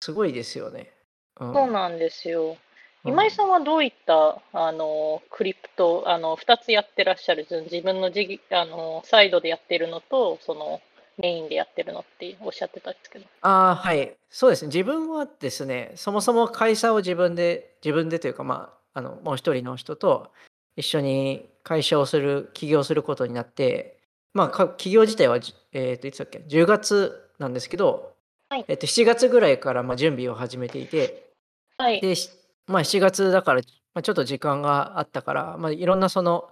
[0.00, 0.92] すごいですよね。
[1.40, 2.50] うんそうなんですよ。
[2.50, 2.56] うん
[3.04, 10.80] 今井さんはどういったあのクリプトあの2つやってらっしゃる自分のあのサイドでやってるのとその
[11.18, 13.26] メインでやってるのっておっしゃってたんですけど。
[13.42, 14.16] ああ、はい。
[14.30, 14.68] そうですね。
[14.68, 20.30] 自分はですね、そもそも会社を自分で、自分でというか、まあ、あの、もう一人の人と
[20.76, 23.98] 一緒に会社をする、起業することになって、
[24.32, 28.07] まあ、か起業自体はじ、えっと、いつだっけ、10月なんですけど、
[28.50, 31.32] はいえっと、7月ぐらいからまあ準備を始めていて、
[31.76, 32.00] はい。
[32.00, 32.30] で、し
[32.66, 33.60] まあ、7月だから、
[33.94, 36.48] まあ、ちょっと時間があったから、まあ、いろんなその、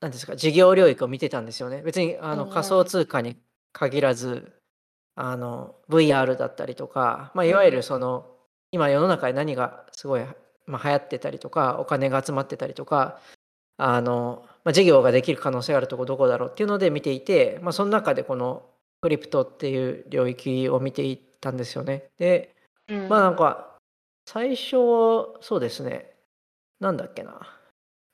[0.00, 1.82] なんですか、事業領域を見てたんですよね。
[1.82, 3.36] 別にあの仮想通貨に
[3.72, 4.52] 限らず、
[5.16, 8.26] あの VR だったりとか、まあ、いわゆるその、
[8.70, 10.24] 今世の中で何がすごい、
[10.66, 13.20] まあ、流行ってたりとか、お金が集まってたりとか、
[13.78, 18.64] あの、まあ、事業ができる可能性があるとこどこだろうっていうので見ていて、まあ、その中でこの
[19.04, 22.04] クリプトっていう領域を見ていったんですよね。
[22.16, 22.54] で、
[22.88, 23.76] うんまあなんか、
[24.24, 24.70] 最初、
[25.42, 26.14] そうですね、
[26.80, 27.32] なんだっけな。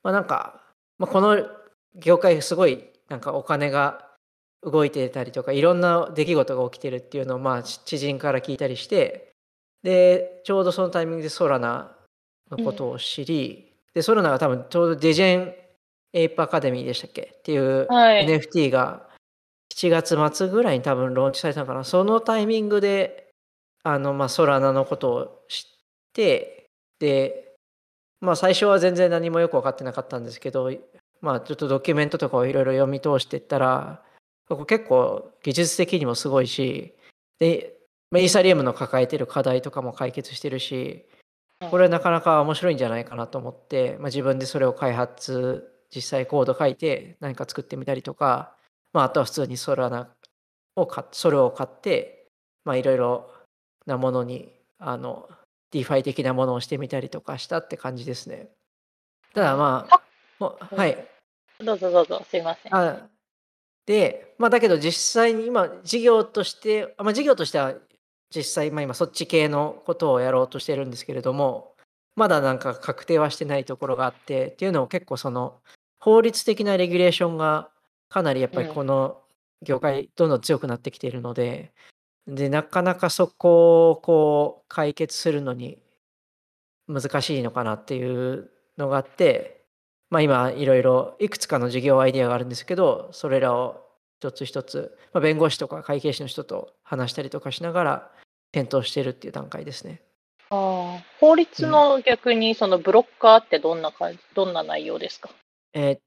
[0.03, 0.61] まあなんか、
[0.97, 1.47] まあ、この
[1.95, 4.05] 業界すごいなんかお金が
[4.63, 9.31] 動いてたりとか、いろんな出来事が起きてるっていうのをまあち知人から聞いたりして、
[9.83, 11.95] で、ちょうどそのタイミングでソラナ
[12.49, 15.55] のことを知り、で、ソラナが多分ちょうどデジェン
[16.11, 19.09] エイプアカデミーでしたっけっていうはい NFT が
[19.81, 21.83] 7月末ぐらいに多分ローンチされたのかな。
[21.83, 23.31] そのタイミングで、
[23.83, 25.79] あの、まあ、ソラナのことを知っ
[26.13, 27.55] て、で、
[28.19, 30.71] まあ、最初は全然何もよく分かってなかったんですけど、
[31.19, 34.03] まあ、ちょっとドキュメントとかをいろいろ読み通していったら、
[34.67, 36.93] 結構技術的にもすごいし、
[37.39, 37.73] で、
[38.11, 41.07] まあイーサリアムの抱えてる課題とかも解決してるし、
[41.71, 48.55] これはなかなか面白いんじゃないかなと思って、まあ、自分でそれを開発、実際コード書いて何か作ってみたりとか、
[48.93, 50.09] まあ、あとは普通にソラナ
[50.75, 52.27] を買っそれを買って、
[52.65, 53.31] まあ、いろいろ
[53.85, 55.29] なものに、あの、
[55.73, 58.49] DeFi 的なものをしてみたりとかしたって感じですね。
[59.33, 60.01] ただまあ、
[60.39, 61.07] もうはい。
[61.59, 62.75] どうぞどうぞ、すいません。
[62.75, 63.07] あ
[63.85, 67.73] で、まあ、だけど実際に今、事業として、あまあ、事業としては
[68.35, 71.75] 実際、まあ、今そっち系のことをやろうとしてるんですけれども、
[72.15, 75.59] まだなんか確定はしてないところがあって、っていうのも結構その
[75.99, 77.70] 法律的なレギュレーションが
[78.11, 79.21] かなりやっぱりうんこの
[79.63, 81.71] 業界どんどん強くなってきているので、
[82.27, 85.79] で、なかなかそこをこう解決するのに
[86.87, 89.63] 難しいのかなっていうのがあって、
[90.09, 93.87] まあ今いろいろいくつかの事業アイデアがあるんですけど、それらを
[94.19, 98.11] 一つ一つ、まあ、弁護士とか会計士の人と話したりとかしながら
[98.51, 100.01] 検討しているっていう段階ですね。
[100.49, 105.29] あー法律の逆にそのブロッカーってどんな感じ、どんな内容ですか？
[105.73, 105.99] えーっ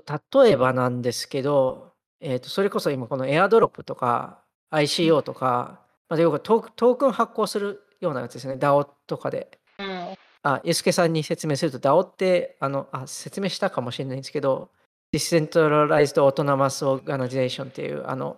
[0.00, 9.58] と、例えばなんですけど、えーっと、それこそ今このエアドロップとか ICO とか、まあ、よくトークトークン発行するようなやつですね、DAO とかで。
[9.78, 10.14] うん。
[10.42, 14.70] あ、ゆうすけさんに説明すると DAO って、あの、あ、説明したかもしれないんですけど、
[15.14, 18.36] Decentralized Autonomous Organization っていう、あの、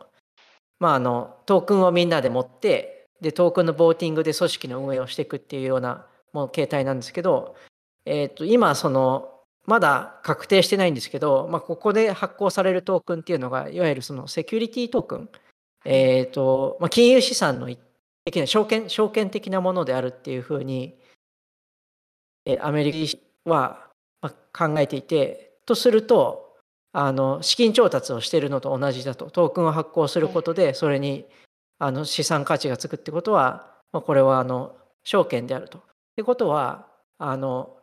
[0.79, 7.57] まあ、あの、トークンをみんなで持って、で、トークンのボーティングで組織の運営をしていくっていうようなもう形態なんですけど、
[8.05, 9.36] えっ、と、今、その、
[9.67, 15.29] まだ確定してないんですけど、まあ、ここで発行されるトークンっていうのが、いわゆるそのセキュリティトークン、
[15.85, 17.79] えっ、と、まあ、金融資産の一
[18.25, 20.97] 的な証券、証券的なものであるっていうふうに、
[22.45, 23.09] えーアメリ
[23.45, 26.57] カは、まあ、考えていてとすると
[26.93, 29.31] あの資金調達をしているのと同じだと。
[29.31, 31.27] トークンを発行することでそれに
[31.79, 35.79] あの資産価値がつくってことは、まあ、これはあの証券であると。
[35.79, 35.83] っ
[36.17, 36.87] てことは
[37.19, 37.76] あの、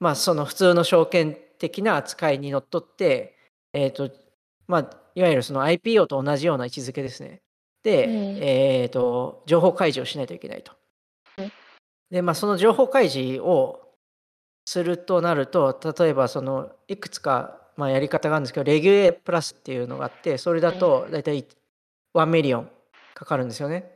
[0.00, 3.36] まあ、その普通の証券的な扱いにのっとって、
[3.72, 4.10] えーと
[4.66, 7.42] まあ、いわゆるその IPO と同じような位置づけですね。
[7.82, 10.72] で、うんえーと情報開示をしないといけないと
[11.38, 11.52] うん。
[12.10, 13.80] で、まあ、その情報開示を
[14.66, 21.44] するとなると例えばそのいくつか、まあ、やり方があるんですけどレギュレプラスっていうのがあってそれだと大体
[22.14, 22.70] 1ミリオン
[23.14, 23.90] かかるんですよね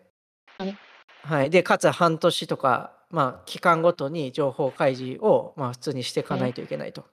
[0.60, 0.78] うん。
[1.22, 7.04] はい、でかつ半年とか、まあ、期間ごとに情報開示を、まあ、普通にしていかないといけないと。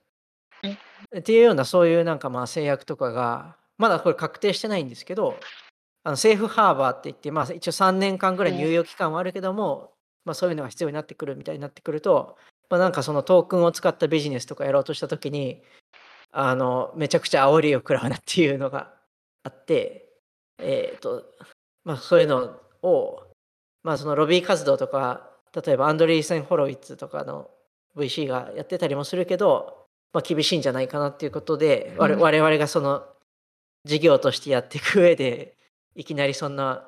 [1.17, 5.37] っていうようなそういうなんかまあ制約とかがまだこれ確定してないんですけど
[6.03, 9.91] あの safe harbor って言って、まあ、一応3年間ぐらい猶予期間はあるけども、
[10.23, 12.37] まあ、そういうのが必要になってくるみたいになってくると、
[12.69, 15.61] まあ、なんかそのトークンを使ったビジネスとかやろうとした時に
[16.31, 18.93] あのめちゃくちゃ煽りを食らうなっていうのが
[19.43, 20.09] あって
[20.59, 21.23] えっ、と
[21.83, 23.23] まあそういうのを
[23.83, 27.49] まあそのロビー活動とか例えばアンドリーセン・ホロウィッツとかの
[27.95, 33.03] VC がやってたりもするけど、まあ、厳しいんじゃないかなっていうことで、我うん我々がその
[33.85, 35.55] 事業としてやっていく上で
[35.95, 36.87] いきなりそんな、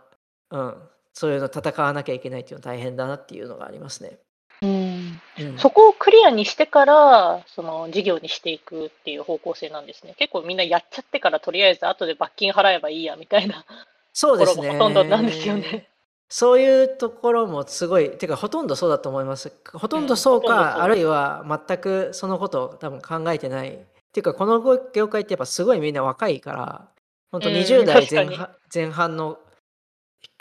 [0.52, 0.76] うん、
[1.14, 4.20] そういうの戦わなきゃいけないっていうのは大変だなっていうのがありますね。
[4.62, 10.16] うんうんそこをクリアにしてから、その事業にしていくっていう方向性なんですね。
[10.18, 13.66] 結構みんなやっちゃってから、とりあえず後で罰金払えばいいやみたいな
[14.14, 14.56] そうですね。
[14.56, 15.88] ところもほとんどなんですよね。
[16.30, 19.52] そういうところもすごい、てかほとんどそうだと思います。
[19.74, 23.74] ほとんどそうか、うんあるいは全くそのことを多分考えてない。
[23.74, 23.78] っ
[24.14, 24.62] ていうか、この
[24.94, 26.90] 業界ってやっぱすごいみんな若いから、
[27.32, 29.38] 本当うん20代前半前半の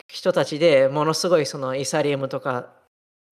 [0.08, 2.72] 人たちでものすごいそのイーサリアムとか、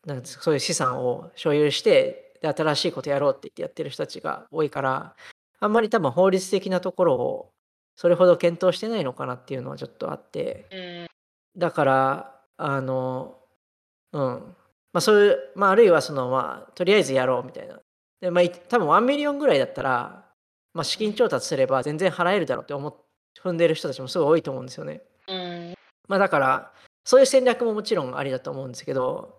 [0.07, 5.17] なんかそういう資産を所有して、で新しいことやろうって言ってやってる人たちが多いから、
[5.61, 7.51] あんまり多分法律的なところを
[7.97, 11.07] それほど検討してないのかなっていうのはちょっとあって、うん
[11.57, 13.38] だから、あの、
[14.12, 14.23] うん。
[14.93, 17.81] まあそういう、まああるいはその、まあとりあえずやろうみたいな。
[18.21, 20.25] で、まあい多分1ミリオンぐらいだったら、
[20.73, 22.95] まあ資金調達すれば全然払えるだろうって思っ
[23.43, 25.03] 踏んでる人たちもすごい多いと思うんですよね。
[25.29, 25.75] うん
[26.09, 26.73] まあだから、
[27.05, 29.38] そういう戦略ももちろんありだと思うんですけど、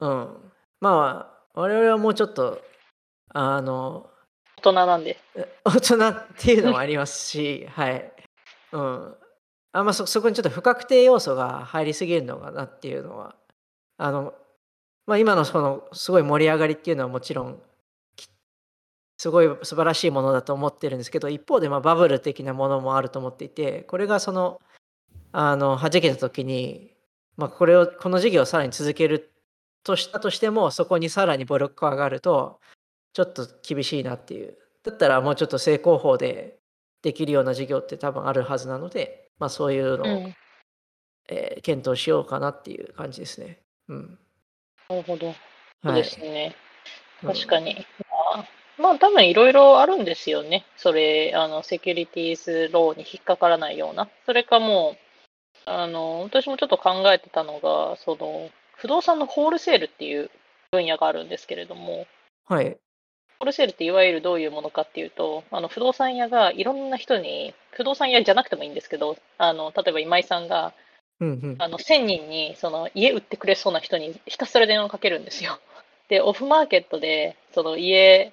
[0.00, 0.52] うん。
[0.80, 2.62] まあ、我々はもうちょっと、
[3.34, 4.10] あの、
[4.58, 5.18] 大人なんで。
[5.64, 8.12] 大人っていうのもありますし、はい。
[8.72, 9.14] うん。
[9.72, 13.36] あんまそそこにちょっと不確定要素が入りすぎるのかなっていうのは、
[13.98, 14.34] あの、
[15.06, 17.62] まあ今のそのすごい盛り上がりっていうのはもちろん、
[19.18, 24.60] すごい素晴らしいものだと思ってるんですけど、一方でまあバブル的なものもあると思っていて、これがその、
[25.32, 26.94] あの、弾けた時に、
[27.36, 29.30] まあこれを、この事業をさらに続ける
[29.84, 32.60] としたとしても、そこにさらにボロック上がると、
[33.12, 34.56] ちょっと厳しいなっていう。
[34.84, 36.57] だったらもうちょっと正攻法で
[37.02, 40.34] できるような事業って多分あるはずなので、まあそういうのを、うん
[41.28, 43.58] えー検討しようかなっていう感じですね。
[43.88, 44.18] うん。
[44.88, 45.32] なるほど。
[45.82, 46.02] そうはい。
[46.02, 46.54] ですね。
[47.22, 47.86] うん確かに。
[48.34, 48.44] まあ、
[48.80, 50.64] まあ、多分いろいろあるんですよね。
[50.76, 54.08] それ、あの、セキュリティーズローに引っかからないような。
[54.24, 54.96] それかも
[55.66, 60.30] う、あの、私もちょっと考えてたのが、その、不動産のホールセールっていう
[60.70, 62.06] 分野があるんですけれども、
[62.46, 62.78] はい。
[63.40, 70.74] ホールセールっていわゆるどういうものかっていうと、あの不動産屋がいろんな人に、不動産屋じゃなくてもいいんですけど、あの例えば今井さんが
[71.20, 71.56] うんうん。
[71.58, 75.58] あの1000人にその家売ってくれそうな人にひたすら電話をかけるんですよ。
[76.08, 78.32] で、オフマーケットでその家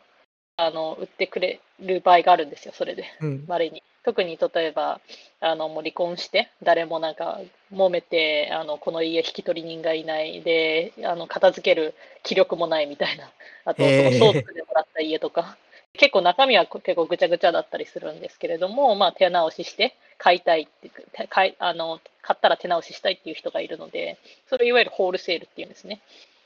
[0.57, 3.05] あの売ってくれる場合があるんですよ、それで。
[3.21, 3.45] うん。
[3.47, 3.83] 稀に。
[4.05, 5.01] 特に例えば
[5.41, 7.41] あのもう離婚して誰もなんか
[7.73, 13.31] 揉めてあのこの家引き取り人がいないであの片付ける気力もないみたいな
[13.65, 15.57] あとその相続でもらった家とか
[15.93, 26.01] 結構中身は結構ぐちゃぐちゃだったりするんですけれども、まあ、手直しして買いたいってて買いあの買ったら手直ししたいっていう人がいるのでそれをいわゆる wholesale っていうんですね。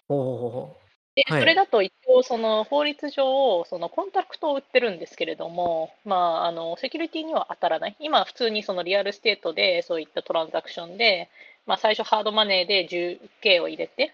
[0.08, 0.78] おお
[1.20, 7.96] で、はいそれだと一応、その法律上、その contract を売ってるんですけれども、まあ、あのセキュリティには当たらない。
[8.00, 11.30] 今、普通にその real estate でそういった transaction で、
[11.66, 14.14] まあ、最初 hard money で 10K を入れて、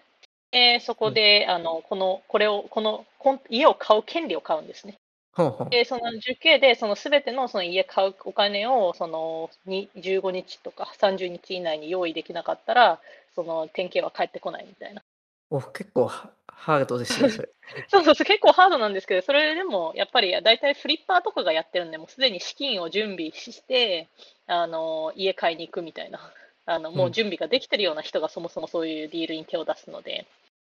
[0.50, 4.96] でそこで、あのこのこれをこのコン家を買う権利を買うんですね。
[5.32, 5.70] ほうほう。
[5.70, 13.00] で、その 10K で、そのすべてのその家買うお金を、そのに15日とか30日以内に用意できなかったら、
[13.34, 15.02] その 10K は返ってこないみたいな。
[15.50, 17.48] お結構ハハードですね、それ。
[17.88, 24.08] そうそうそう、結構ハードなんですけど、それでもやっぱり大体フリッパーとかがやってるんで、もうすでに資金を準備して、
[24.46, 26.32] あの家買いに行くみたいな、
[26.66, 30.26] あのもう準備ができてるような人がそもそもそういうディールに手を出すので、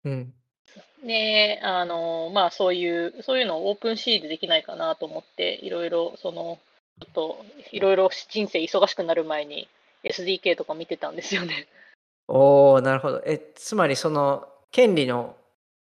[0.04, 0.32] うん。
[1.04, 6.58] で、あの、まあそういう、そういうのをオープンシーでできないかなと思って、いろいろ、その、
[7.00, 9.68] ちょっと、いろいろ人生忙しくなる前に
[10.04, 11.66] SDK とか見てたんですよね。
[12.28, 13.22] おおなるほど。
[13.26, 15.36] え、つまりその権利の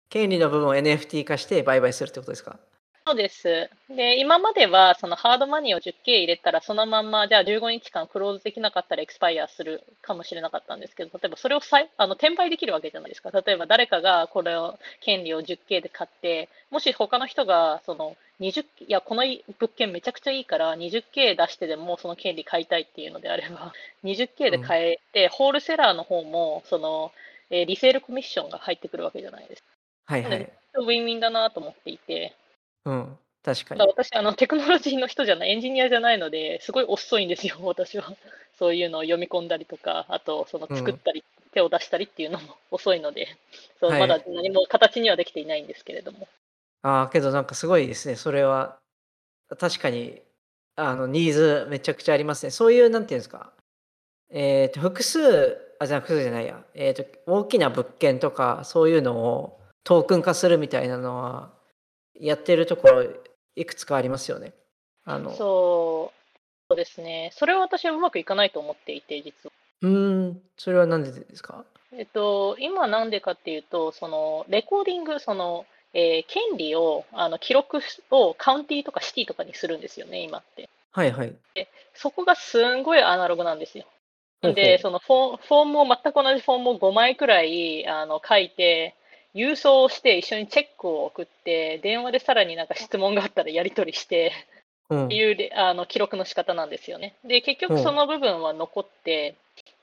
[0.08, 2.58] 権利の部分を NFT 化して売買するってことですか？
[3.06, 3.68] そうです。
[3.90, 13.30] で、今までは、そのハードマニーを 10K 入れたら、そのまんま、じゃあ15日間クローズできなかったらエクスパイアするかもしれなかったんですけど、例えばそれを再あの転売できるわけじゃないですか。
[13.30, 19.22] 例えば誰かがこれを、権利を 10K で買って、もし他の人が、その20、いや、この
[19.58, 27.12] 物件めちゃくちゃいいから、20K 出してでもその権利買いたいっていうのであれば、 20K で買えて、ホールセラーの方も、その、
[27.50, 29.73] えーリセールコミッションが入ってくるわけじゃないですか。
[30.06, 30.52] はいはい。
[30.74, 32.34] ウィンウィンだなと思っていて、
[32.84, 33.16] うん。
[33.44, 34.04] 確かにだから。
[34.04, 38.12] 私あの、テクノロジーの人じゃない、エンジニアじゃないので、すごい遅いんですよ、 私は。
[38.58, 43.28] そういうのを読み込んだりとか、あと、そのうん作ったり、手を出したりっていうのも遅いので、
[43.80, 46.28] そうはいまだ何も形にはできていないんですけれども。
[46.82, 48.16] ああ、けどなんかすごいですね。
[48.16, 48.78] それは
[49.58, 50.20] 確かに
[50.76, 52.50] あのニーズめちゃくちゃありますね。
[52.50, 53.52] そういうなんていうんですか。
[54.30, 56.64] えっ、と複数あじゃあ複数じゃないや。
[56.74, 61.50] えっ、と大きな物件とかそういうのをトークン化するみたいなのは
[62.18, 63.04] やってるところ
[63.54, 64.52] いくつかありますよね。
[65.04, 66.18] あのそう、
[66.70, 67.30] そうですね。
[67.34, 69.52] それは私はうまくいかないと思っていて、実は。
[69.82, 71.64] うーんそれはなんでですか？
[71.92, 77.80] えっと、今なんでかっていうと、そのレコーディング、その、えー権利をあの記録
[78.10, 80.68] をカウンティとかシティとかにするんですよね、今って。
[80.92, 81.36] はいはい。
[81.92, 83.84] そこがすんごいアナログなんですよ。
[84.42, 88.94] で、そのフォフォームを、全く同じフォームを5枚くらいあの書いて、
[89.34, 94.32] 郵送して一緒にチェックを送って、電話でさらになんか質問があったらやり取りして、
[94.90, 97.14] うんっていうであの記録の仕方なんですよね。
[97.24, 99.34] で、結局うんその部分は残って、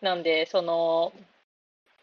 [0.02, 1.12] なんで、その、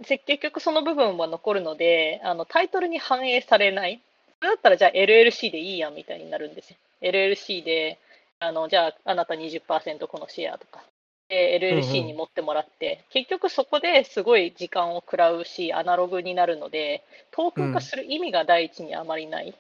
[0.03, 4.01] せ結局その部分は残るので、あのタイトルに反映されない。
[4.41, 6.77] それだったらじゃあ LLC でいいやみたいになるんですよ。
[7.03, 7.99] LLC で、
[8.41, 10.83] あのじゃああなた20%このシェアとか。
[11.31, 19.55] LLC んに持ってもらって、結局そこですごい時間を食らうし、アナログになるので、トークン化する意味が第一にあまりない。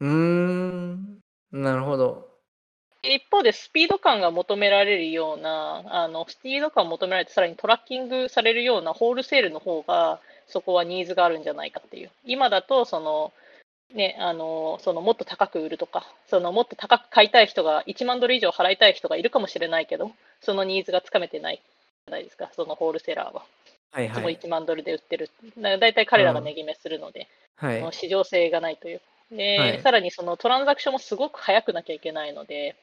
[0.00, 1.18] うーん
[1.52, 2.28] なるほど。
[3.02, 12.10] 一方でスピード感が求められるような、あのスピード感を求められて、さらにトラッキングされるようなホールセールの方が、そこはニーズがあるんじゃないかっていう。
[12.24, 13.32] 今だと、その、
[13.94, 23.44] ね、あの、そのもっと高く売るとか、そのもっと高く買いたい人が、1万ドル以上払いたい人がいるかもしれないけど、そのニーズがつかめてないじゃないですか、そのホールセラーは。
[24.02, 24.38] いつもはいはい。
[24.38, 25.30] 1万ドルで売ってる。
[25.56, 29.00] だから大体彼らが値決めするので、はいその市場性がないという。
[29.30, 32.76] で、はいさらにそのトランザクションもすごく早くなきゃいけないので、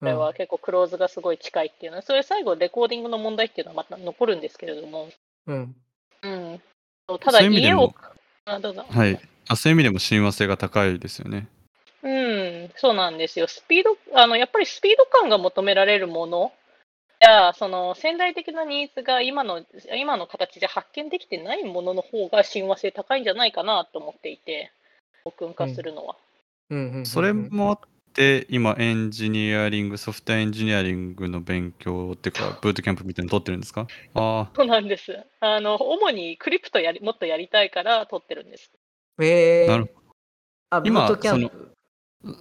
[0.00, 5.08] これは結構クローズがすごい近いっていうのは、それ最後レコーディングの問題っていうのはまた残るんですけれども、
[5.46, 5.76] うん。
[6.22, 6.60] うん、
[7.08, 7.94] そうただ家をも、
[8.44, 9.20] あどうぞはい。
[9.48, 11.48] あそういう意味でも親和性が高いですよね。
[12.02, 13.46] うん、そうなんですよ。
[13.48, 16.52] スピード、あの、やっぱりスピード感が求められるもの
[17.20, 19.64] や、その潜在的なニーズが今の、
[19.96, 24.70] 今の形で発見できてないものの方が親和性高いんじゃないかなと思っていて、
[25.24, 26.16] オープン化するのは。
[26.70, 27.78] うんうんうんうんそれもあっ
[28.12, 33.86] て、今、エンジニアリング、ソフトウェアエンジニアリングの勉強っていうか、 ブートキャンプみたいなの取ってるんですか？
[34.14, 35.24] あそうなんです。
[35.40, 38.72] あの、主にクリプトやり、もっとやりたいから取ってるんです。
[39.18, 39.94] えー、なる
[40.70, 41.72] あ、ブ今ートキャンプ。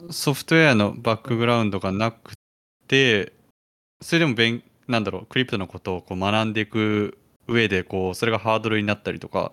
[0.10, 2.34] あ、ソフトウェアのバックグラウンドがなく
[2.88, 3.34] て、
[4.02, 7.18] それでも勉、なんだろう、クリプトのことをこう学んでいく
[7.48, 9.52] 上で、こう、それがハードルになったりとか、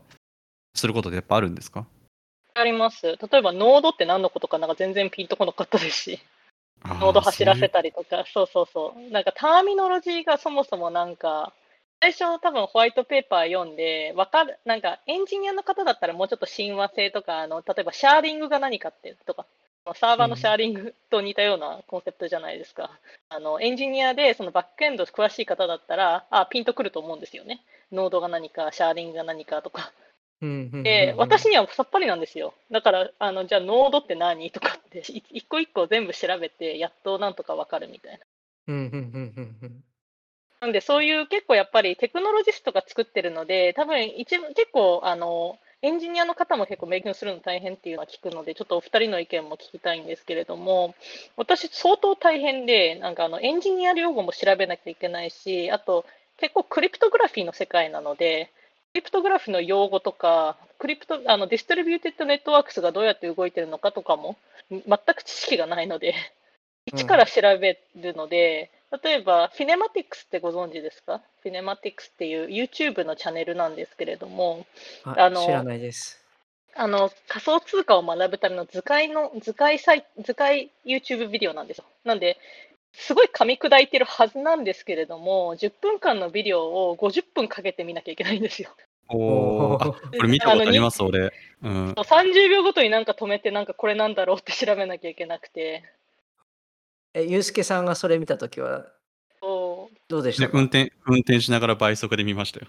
[0.75, 1.87] することってやっぱあるんですか？
[2.55, 3.03] あります。
[3.07, 6.21] 例えば、ノードって何のことかなんか全然ピンとこなかったですし。
[6.85, 9.11] ノード走らせたりとか、そうそうそう。
[9.13, 11.53] なんかターミノロジーがそもそもなんか、
[12.03, 19.47] 最初多分ホワイトペーパー読んで、わかる、なんかエンジニアの方だったらもうちょっと親和性とか、あの、例えばシャーリングが何かってとか、
[19.95, 22.91] サーバーのシャーリングと似たようなコンセプトじゃないですか。
[23.29, 27.63] あの、エンジニアでそのバックエンド詳しい方だったら、あ、ピンとくると思うんですよね。
[27.93, 29.93] ノードが何か、シャーリングが何かとか。
[30.83, 32.53] で、私にはさっぱりなんですよ。
[32.73, 34.51] だから、あの、じゃあ、ノードって何？
[34.51, 38.27] とかって、い一個一個全部調べて、やっとなんとかわかるみたいな。
[40.63, 50.95] なんで、そういう結構やっぱりテクノロジストが作ってるので、多分一部結構、あの、エンジニアの方も結構勉強するの大変っていうのは聞くので、ちょっとお二人の意見も聞きたいんですけれども、
[51.37, 56.07] 私相当大変で、なんかあの、エンジニア用語も調べなきゃいけないし、あと
[56.37, 58.53] 結構 cryptography の世界なので、
[58.93, 64.37] cryptography の用語とか、 crypto、あの、 distributed networks がどうやって動いてるのかとかも、
[64.71, 66.15] 全く知識がないので、
[66.87, 68.71] 一から調べるので、
[69.03, 71.23] 例えば、 Finematics ってご存知ですか？
[71.43, 74.67] Finematics っていう YouTube のチャンネルなんですけれども、
[75.05, 76.23] ああの知らないです。
[76.75, 81.85] あの仮想通貨を学ぶための図解の図解サイ図解 YouTube ビデオなんですよ。
[82.05, 82.39] なんで、
[82.93, 88.71] すごい噛み砕いてるはずなんですけれども、10分間のビデオを50分かけて見なきゃいけないんですよ。
[89.09, 89.83] おお。
[89.83, 91.33] あ、これ見たことあります、俺。
[91.63, 91.93] うん。
[91.93, 95.83] 30秒ごとになんか止めて、なんかこれなんだろうって調べなきゃいけなくて。
[97.15, 98.87] え、ゆうすけさんがそれ見たときは
[99.41, 102.69] そうどうでしたか、ね運転、運転しながら倍速で見ましたよ。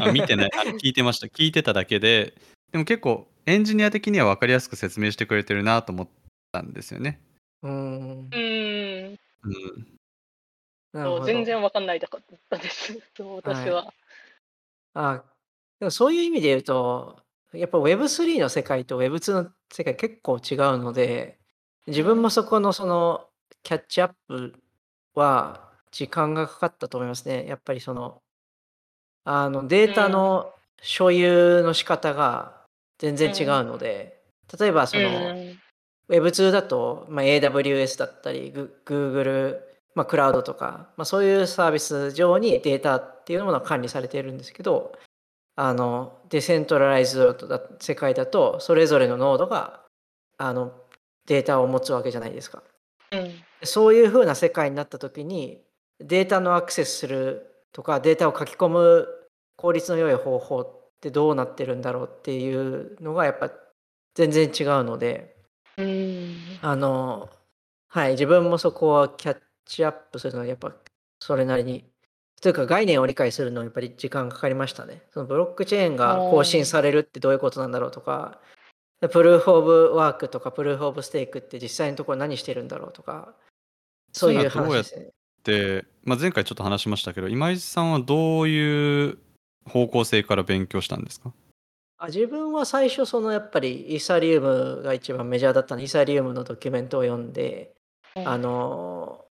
[0.00, 0.50] あ見てない。
[0.56, 1.28] あ聞いてました。
[1.28, 2.34] 聞いてただけで、
[2.72, 6.08] でも結構エンジニア的には分かりやすく説明してくれてるなと思っ
[6.52, 7.20] たんですよね。
[7.62, 8.36] うーんう。
[8.36, 9.18] ーん。
[10.92, 12.98] そう全然わかんないだったです。
[13.16, 13.92] そう私は。
[14.94, 15.22] あ
[15.78, 17.22] でもそういう意味で言うと、
[17.52, 21.38] やっぱ Web3 の世界と Web2 の世界結構違うので、
[21.86, 23.27] 自分もそこのその
[23.62, 24.54] キャッチアップ
[25.14, 27.46] は時間がかかったと思いますね。
[27.46, 28.22] やっぱりその、
[29.24, 32.64] あのデータの所有の仕方が
[32.98, 34.20] 全然違うので、
[34.58, 35.58] 例えばその、うん。
[36.08, 39.58] Web2 だと、まあ、AWS だったり、グ Google、
[39.94, 44.92] まあ、クラウドとか、まあ、そういうサービス上にデータっていうものが管理されているんですけど、
[45.56, 49.80] あの、デセントラライズドだ世界だと、それぞれのノードが
[50.38, 50.72] あの
[51.26, 52.62] データを持つわけじゃないですか。
[53.12, 53.32] うん。
[53.62, 55.62] そういう風な世界になった時に、
[56.00, 59.08] データのアクセスするとか、データを書き込む
[59.56, 63.50] 効率の良い方法ってどうなってるんだろうっていうのがやっぱ
[64.14, 65.36] 全然違うので、
[65.76, 66.36] うん。
[66.62, 67.30] あの、
[67.88, 70.74] はい、自分もそこはキャッチアップするのはやっぱ
[71.20, 71.84] それなりに、
[72.40, 75.02] というか概念を理解するのにやっぱり時間かかりましたね。
[75.12, 78.57] そのブロックチェーンが更新されるってどういうことなんだろうとか、で
[79.00, 83.34] プルーフオブワークとかプルーフオブステークって実際のところ何してるんだろうとか、
[84.12, 85.08] そういう話ですね。
[85.44, 89.18] で、まあ、前回ちょっと話しましたけど、今井さんはどういう
[89.66, 91.32] 方向性から勉強したんですか？
[91.98, 97.74] あ自分は最初そのやっぱりイーサリウムが一番メジャーだったのでイーサリウムのドキュメントを読んで、
[98.24, 99.24] あの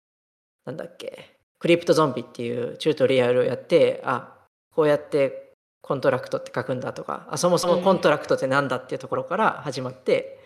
[0.66, 4.34] なんだっけ CryptoZombies っていうチュートリアルをやってあ
[4.72, 5.45] こうやって
[5.86, 10.44] コントラクトって書くんだとかあそもそもコントラクトってなんだっていうところから始まって、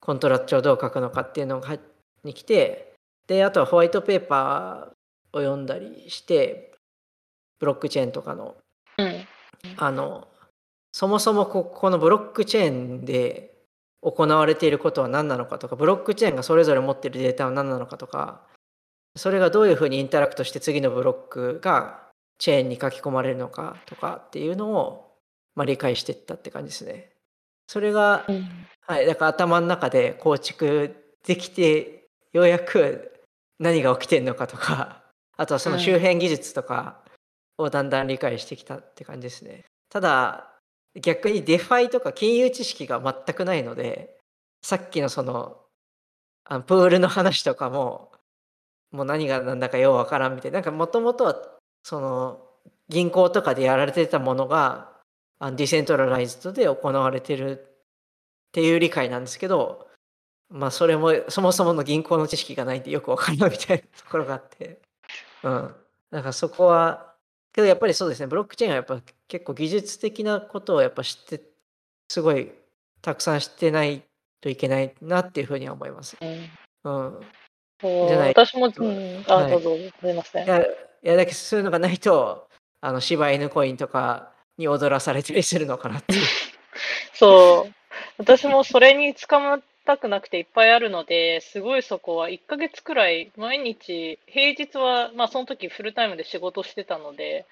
[0.00, 1.78] コントラクトをどう書くのかっていうのが
[2.24, 2.94] に来て
[3.28, 6.72] であとはホワイトペーパーを読んだりして
[7.60, 8.56] ブロックチェーンとかの
[8.98, 9.26] うん。
[9.76, 10.26] あの
[10.90, 13.54] そもそもここのブロックチェーンで
[14.02, 18.40] 行われていることは何なのかとかブロックチェーンがそれぞれ持っているデータは何なのかとか
[19.14, 22.09] それがどういうふうにインタラクトして次のブロックが
[22.40, 25.12] チェーンに書き込まれるのかとかっていうのを、
[25.54, 27.10] まあ、理解していったって感じですね。
[27.68, 28.48] それが、うん。
[28.80, 33.12] はい、だから頭の中で構築できてようやく
[33.60, 35.04] 何が起きてるのかとか
[35.36, 37.04] あとはその周辺技術とか
[37.58, 39.66] をだんだん理解してきたって感じですね。
[39.90, 40.50] ただ
[41.00, 44.18] 逆に DeFi とか金融知識が全くないので
[44.62, 45.60] さっきのその
[46.44, 48.12] あのプールの話とかも
[48.90, 52.40] もう何が何だかようわからんみたいななんかもともとはその
[52.88, 54.90] 銀行とかでやられてたものが
[55.40, 59.86] ディセントラライズドで行われてるっていう理解なんですけど
[60.50, 64.80] まあそれもそもそもの銀行の知識がないんでよくわからないみたいなところがあって。
[65.42, 65.74] うん。
[66.10, 67.14] だからそこは
[67.52, 71.40] けどやっぱりそうですねブロックチェーンはやっぱ結構技術的なことをやっぱ知って
[72.08, 72.50] すごい
[73.00, 74.02] たくさん知ってない
[74.40, 76.16] といけないなっていうふうには思います。
[76.20, 76.50] うん。
[76.92, 78.28] うん、じゃない。
[78.30, 79.50] 私も、うん、あ、はい。
[79.52, 80.14] どうぞ、すい。
[80.14, 80.46] ません。
[81.02, 82.48] いやだけどそういうのがないと
[82.80, 86.14] あの柴犬コインとかに踊らされたりするのかなって。
[87.14, 87.72] そう。
[88.18, 97.46] 私もそれに捕まったくなくていっぱいあるので、すごいそこは1ヶ月くらい、毎日、平日は、まあその時フルタイムで仕事してたので、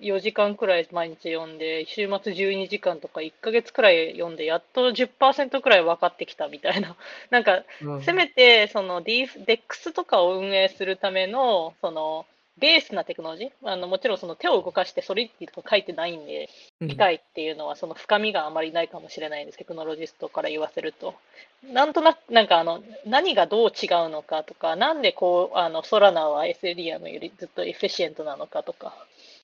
[0.00, 6.96] 4時間くらい毎日読んで、週末12時間とか1ヶ月くらい読んで、やっと10%くらい分かってきたみたいな。
[7.30, 12.26] なんか、うんせめて、その DEX とかを運営するための、その、
[12.58, 13.50] ベースなテクノロジー？
[13.64, 16.48] あのもちろんその手を動かしてソリッティとか書いてないんで、
[16.80, 16.88] うん。
[16.88, 19.58] 理解っていうのはその深みがあまりないかもしれないんです。
[19.58, 21.14] テクノロジストから言わせると。
[21.62, 28.94] なんとなく、なんかあの、何がどう違うのかとか、なんでこう、あの、ソラナは SLM よりずっとエフィシエントなのかとか、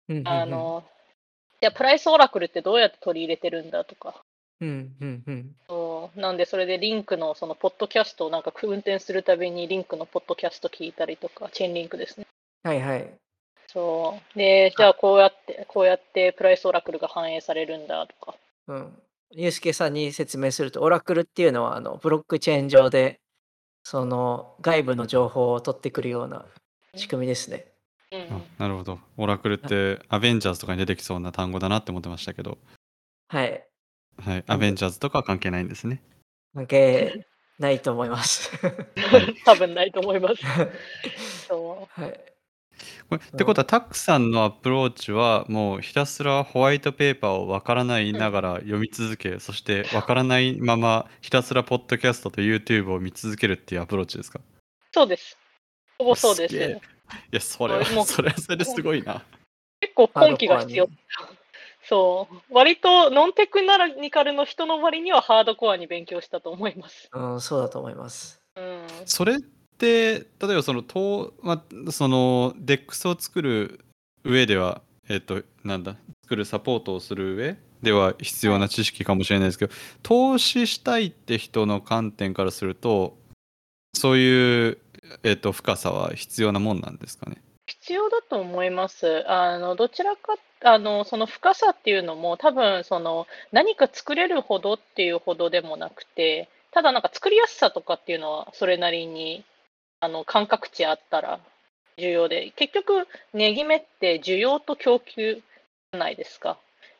[0.09, 0.84] うんうんあの、
[1.61, 4.22] じゃあプライスオラクルってどうやって取り入れてるんだとか、
[4.61, 5.54] うんうんうん。
[5.68, 6.20] そう。
[6.20, 12.26] なんでそれでリンクのそのポッドキャストをなんか運転するたびにリンクのポッドキャスト聞いたりとか、チェーンリンクですね。
[12.62, 13.14] はいはい。
[13.66, 14.38] そう。
[14.38, 18.34] で、じゃあこうやって、こうやってプライスオラクルが反映されるんだとか。
[18.68, 19.02] うん。
[19.32, 23.20] ユースケさんに説明すると、オラクルっていうのはあのブロックチェーン上で
[23.84, 26.44] その外部の情報を取ってくるような
[26.94, 27.66] 仕組みですね。
[28.12, 28.98] うんあなるほど。
[29.18, 32.56] オラクルってアベンジャーズとかに出てきそうな単語だなって思ってましたけど。
[33.28, 33.66] はい。
[34.18, 34.44] はい。
[34.46, 36.02] アベンジャーズとかは関係ないんですね。
[36.54, 37.26] 関係
[37.59, 38.50] ないと思います。
[39.44, 40.42] 多分ないと思います。
[41.46, 42.20] そはい。
[43.09, 54.39] これってことは、タックさんのアプローチは、もうひたすらホワイトペーパーをわからないながら読み続け、そしてわからないままひたすらポッドキャストと YouTube を見続けるっていうアプローチですか？
[54.39, 54.43] う
[54.93, 55.37] そうです。
[55.99, 56.81] ほぼそうですい
[57.31, 59.24] や、それは、もうそれはそれですごいな。
[59.81, 60.89] 結構根気が必要。
[61.85, 62.37] そう。
[62.51, 67.09] 割とノンテクニカルの人の割にはハードコアに勉強したと思います。
[67.12, 68.41] うん、そうだと思います。
[68.57, 68.87] うん。
[69.07, 69.39] それっ
[69.79, 73.81] て、例えばその、とまあ、その、DEX を作る
[74.24, 79.72] 上では、えっ、と、なんだ、作るサポートをする上では必要な知識かもしれないですけど、
[80.03, 83.16] 投資したいって人の観点からすると、
[83.95, 84.79] そういう、
[85.22, 87.41] えっ、と、深さは必要なもんなんですかね？
[87.68, 89.24] 必要だと思います。
[89.31, 99.45] あのどちらかあのその深さっていうのも多分その何か作れるほどっていうほどでもなくてただなんか作りやすさとかっていうのはそれなりに
[100.01, 101.40] あの感覚値あったら
[101.96, 106.59] 重要で結局値決めって需要と供給じゃないですか。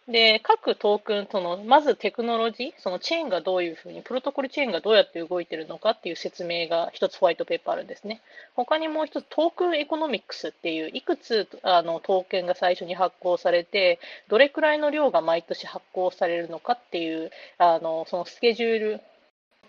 [0.09, 8.22] で各トークンそのまずテクノロジーそのチェーンがどういうふうにプロトコルチェーンがどうやって動いてるのかっていう説明が一つホワイトペーパーあるんですね。
[8.55, 19.01] 他にもう一つ token economics っていういくつあのトークンが最初に発行されてどれくらいの量が毎年発行されるのかっていうあのそのスケジュール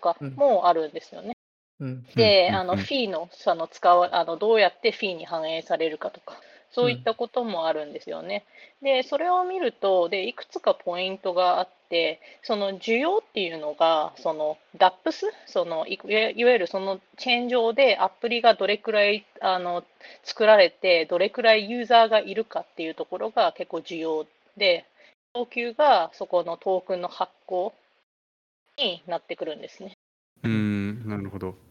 [0.00, 1.28] かもあるんですよね。
[1.28, 1.39] うん。
[2.14, 6.34] で、うんあのフィーのその使わあのどうやってフィーに反映されるかとか
[6.70, 8.44] そういったこともあるんですよね。
[8.82, 19.82] でそれを見るとでいくつかポイントがあってその需要っていうのがその DAPS そのいいわいわゆるそのチェーン上でアプリがどれくらいあの
[20.22, 24.26] 作られてどれくらいユーザーがいるかっていうところが結構重要
[24.56, 24.84] で
[25.34, 27.72] 供給がそこのトークンの発行
[28.78, 29.96] になってくるんですね。
[30.42, 31.69] うーん、なるほど。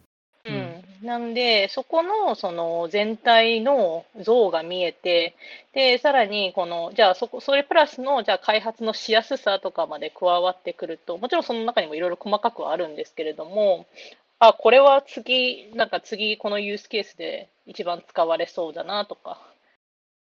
[1.01, 5.35] なんで、そこのその全体の像が見えて、
[5.73, 13.85] で、さらにこの、じゃあそこ、それプラスの、じゃあ開発のしやすさとかまで加わってくると、もちろんその中にもいろいろ細かくはあるんですけれども、
[14.39, 19.39] あ、これは次、なんか次、このユースケースで一番使われそうだなとか、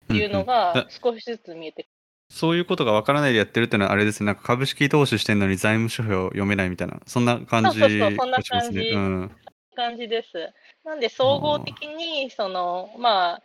[0.06, 1.88] っていうのがだ少しずつ見えて
[2.30, 4.28] そういうことがわからないでやってるっていうのはあれですね。
[4.28, 8.38] なんか株式投資してるのに財務諸表を読めないみたいな、そんな感じそうそうそうそんな。
[8.42, 9.32] 感じうん。
[9.74, 10.54] 感じです。
[10.86, 13.42] なんで、総合的に、その、まあ、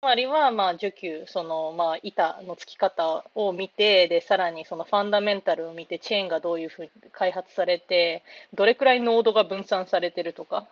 [0.00, 10.66] つまりは、まあ、需給、その、まあ、板の付き方を見て、で、さらにそのファンダメンタルを見て、チェーンがどういうふうに開発されて、どれくらいノードが分散されてるとか、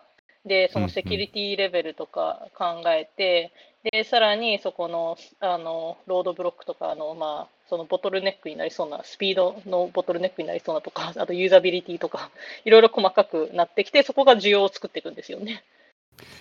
[0.44, 3.52] で、そのセキュリティレベルとか考えて、
[3.92, 12.30] で、さらにそこの、あの、ロードブロックとかの、まあ、そのボトルネックになりそうな、スピードのボトルネックになりそうなとか、 あとユーザビリティとか、
[12.66, 15.62] いろいろ細かくなってきて、そこが需要を作っていくんですよね。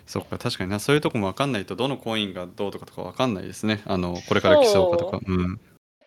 [0.07, 0.79] そっか、確かにな。
[0.79, 3.83] そういうとこもわかんないと、どのコインがどうとかとかわかんないですね。
[3.85, 5.19] あの、これから競うかとか。
[5.23, 5.59] うん。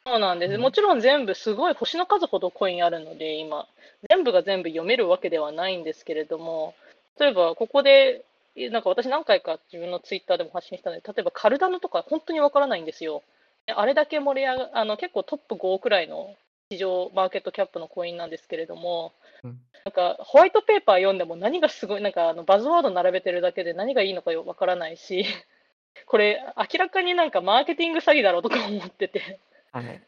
[0.04, 0.54] そうなんです。
[0.54, 3.68] うんもちろん全部すごい星の数ほどコインあるので、今、
[4.10, 6.74] 全部が全部読めるわけではないんですけれども、
[7.20, 8.24] 例えばここで、
[8.56, 13.22] えなんか私何回か自分のツイッターでも発信したので、例えばカルダノとか本当にわからないんですよ。
[13.66, 16.34] であれだけ盛り上が、あの結構トップ5くらいの
[16.70, 19.12] 市場マーケットキャップのコインなんですけれども、
[19.44, 25.26] うんなんかホワイトペーパー読んでも何がすごい、なんかあのバズワード並べてるだけで何がいいのかよわからないし、
[26.06, 29.40] これ明らかになんかマーケティング詐欺だろうとか思ってて。
[29.72, 30.02] はい。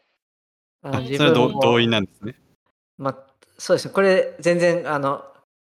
[0.83, 2.35] あ自それは同意なんですね。
[2.97, 3.17] まあ、
[3.57, 3.93] そうですね。
[3.93, 5.25] これ全然あの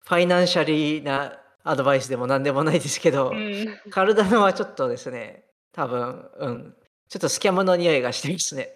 [0.05, 6.77] ファイナンシャリーなアドバイスでも何でもないですけど、うんカルダノはちょっとですね、多分、うん、
[7.09, 8.73] ちょっとスキャムの匂いがしてますね。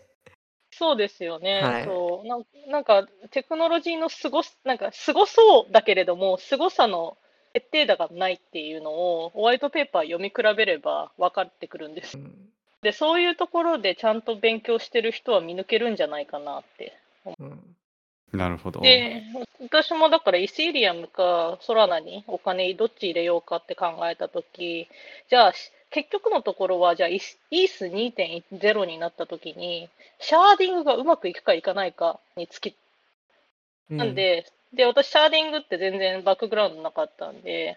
[0.73, 1.61] そうですよね。
[1.61, 7.17] はいそうなんなんかテクノロジーのすごすなんかすごそうだけれども、すごさの
[7.53, 12.21] 決定打がないっていうのをホワイトペーパー読み比べれば分かってくるんですう。
[12.21, 12.33] ん
[12.83, 16.97] で、そういうところでちゃんと勉強してる人は見抜けるんじゃないかなって。
[17.39, 17.77] うん
[18.33, 18.81] なるほど。
[18.81, 19.23] で、
[19.61, 24.89] 私もだから Ethereum か Solana にお金どっち入れようかって考えたとき、
[25.29, 29.89] じゃあし結局のところは、じゃあ ETH 2.0になったときに、
[30.21, 32.77] sharding がうまくいくかいかないかにつき、
[33.89, 37.77] なん、で、で、私 sharding って全然バックグラウンドなかったんで、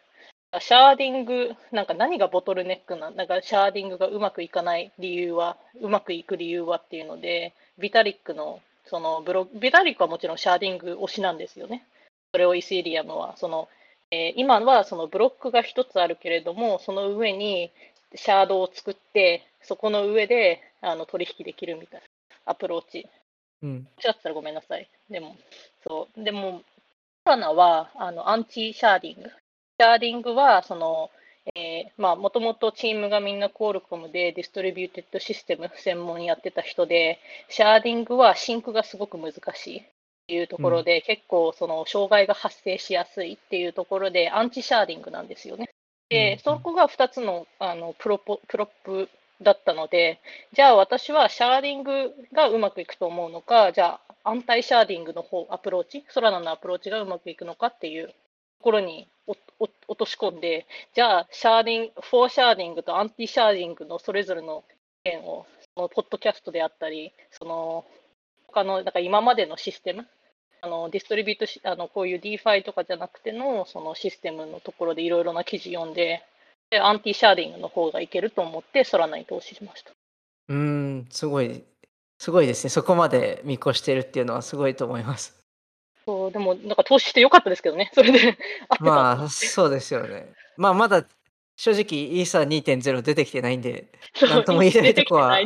[0.59, 8.61] sharding、なんか何がボトルネックなんだか、 sharding がうまくいかない理由は、うまくいく理由はっていうので、ビタリックの、
[8.93, 11.83] そのブロ Vitalik はもちろん sharding 推しなんですよね。
[12.31, 13.67] それを Ethereum は、その、
[14.11, 17.71] えー今はそのブロックが一つあるけれども、その上に
[18.13, 23.07] shard を作って、そこの上であの取引できるみたいなアプローチ
[23.63, 23.87] うん。
[23.97, 24.87] 違ってたらごめんなさい。
[25.09, 25.37] でも、
[25.87, 26.23] そう。
[26.23, 26.61] でも、
[27.25, 31.09] Solana は、あの、アンチ sharding。sharding は、その、
[31.97, 37.19] もともとチームがみんな Qualcomm で distributed system 専門やってた人で、
[37.49, 39.79] sharding は sync がすごく難しい。
[39.79, 45.69] っていうところで、結構その障害が発生しやすいっていうところで、アンチ sharding なんですよね。
[46.09, 46.39] で、うん。
[46.39, 49.09] そこが2つのあのプロポプロップ
[49.41, 50.21] だったので、
[50.53, 58.13] じゃあ私は sharding がうまくいくと思うのか、じゃあ anti-sharding の方、アプローチ、 Solana のアプローチがうまくいくのかっていうと
[58.63, 64.63] ころにおお落とし込んで、じゃあ sharding、for sharding と anti-sharding のそれぞれの
[65.05, 65.45] 意見を、
[65.75, 67.85] そのポッドキャストであったり、その
[68.47, 70.07] 他の、だか今までのシステム、
[70.61, 76.23] あの distribute し、あのこういう DeFi とかじゃなくてのそのシステムのところでいろいろな記事読んで、
[76.69, 79.91] で anti-sharding の方がいけると思って、 Solana に投資しました。
[80.49, 81.63] うん、すごい、
[82.17, 82.69] すごいですね。
[82.69, 85.42] そこまで見越してるっていうのはすごいと思います。
[86.05, 88.37] そうでも、なんか投資してよかったですけどね、それで
[88.79, 90.33] まあ、そうですよね。
[90.57, 91.05] まあ、まだ
[91.55, 93.87] 正直、イーサー2.0出てきてないんで、
[94.21, 95.39] なんとも言えないとこは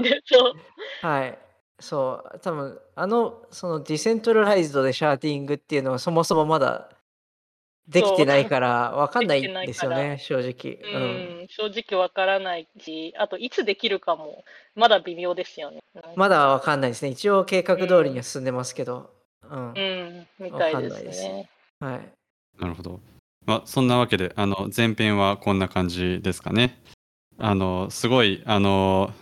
[1.02, 1.38] はい。
[1.80, 6.90] そう、多分あの、そのディセントラライズドでシャーティングっていうのはそもそもまだ
[7.88, 10.80] できてないから わかんないんですよね、正直。
[10.82, 11.44] ううん。
[11.44, 14.44] ん、正直わからないし、あといつできるかも
[14.76, 15.82] まだ微妙ですよね。
[15.94, 17.10] うんまだわかんないですね。
[17.10, 18.98] 一応計画通りには進んでますけど。
[18.98, 19.17] うん。
[19.50, 21.50] うん、みたいわかんですないですね。
[21.80, 22.10] はい。
[22.60, 23.00] なるほど。
[23.46, 26.82] まあ、そんなわけで、あの、前編はこんな感じですかね。
[27.38, 29.14] あの、すごい、あの、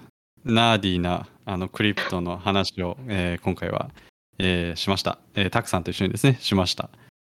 [0.44, 3.92] ナーディーな、あの、クリプトの話を、えー今回は、
[4.40, 5.20] えーしました。
[5.36, 6.90] えーたくさんと一緒にですね、しました。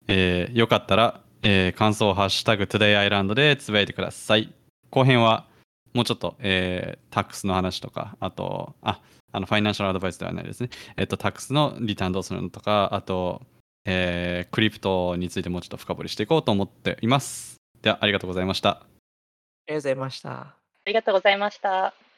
[0.07, 4.53] えーよかったら、えー感想をハッシュタグ TodayIsland でつぶやいてください。
[4.89, 5.45] 後編は、
[5.93, 8.99] もうちょっと、えータックスの話とか、あと、あ、
[9.31, 10.69] あの、ファイナンシャルアドバイスではないですね。
[10.97, 13.41] えっと、タックスのリターンどうするのとか、あと、
[13.85, 17.55] えークリプトについてもうちょっと深掘りしていこうと思っています。
[17.81, 18.69] では、ありがとうございました。
[18.69, 18.85] あ
[19.67, 20.31] りがとうございました。
[20.31, 20.55] あ
[20.85, 22.10] りがとうございました。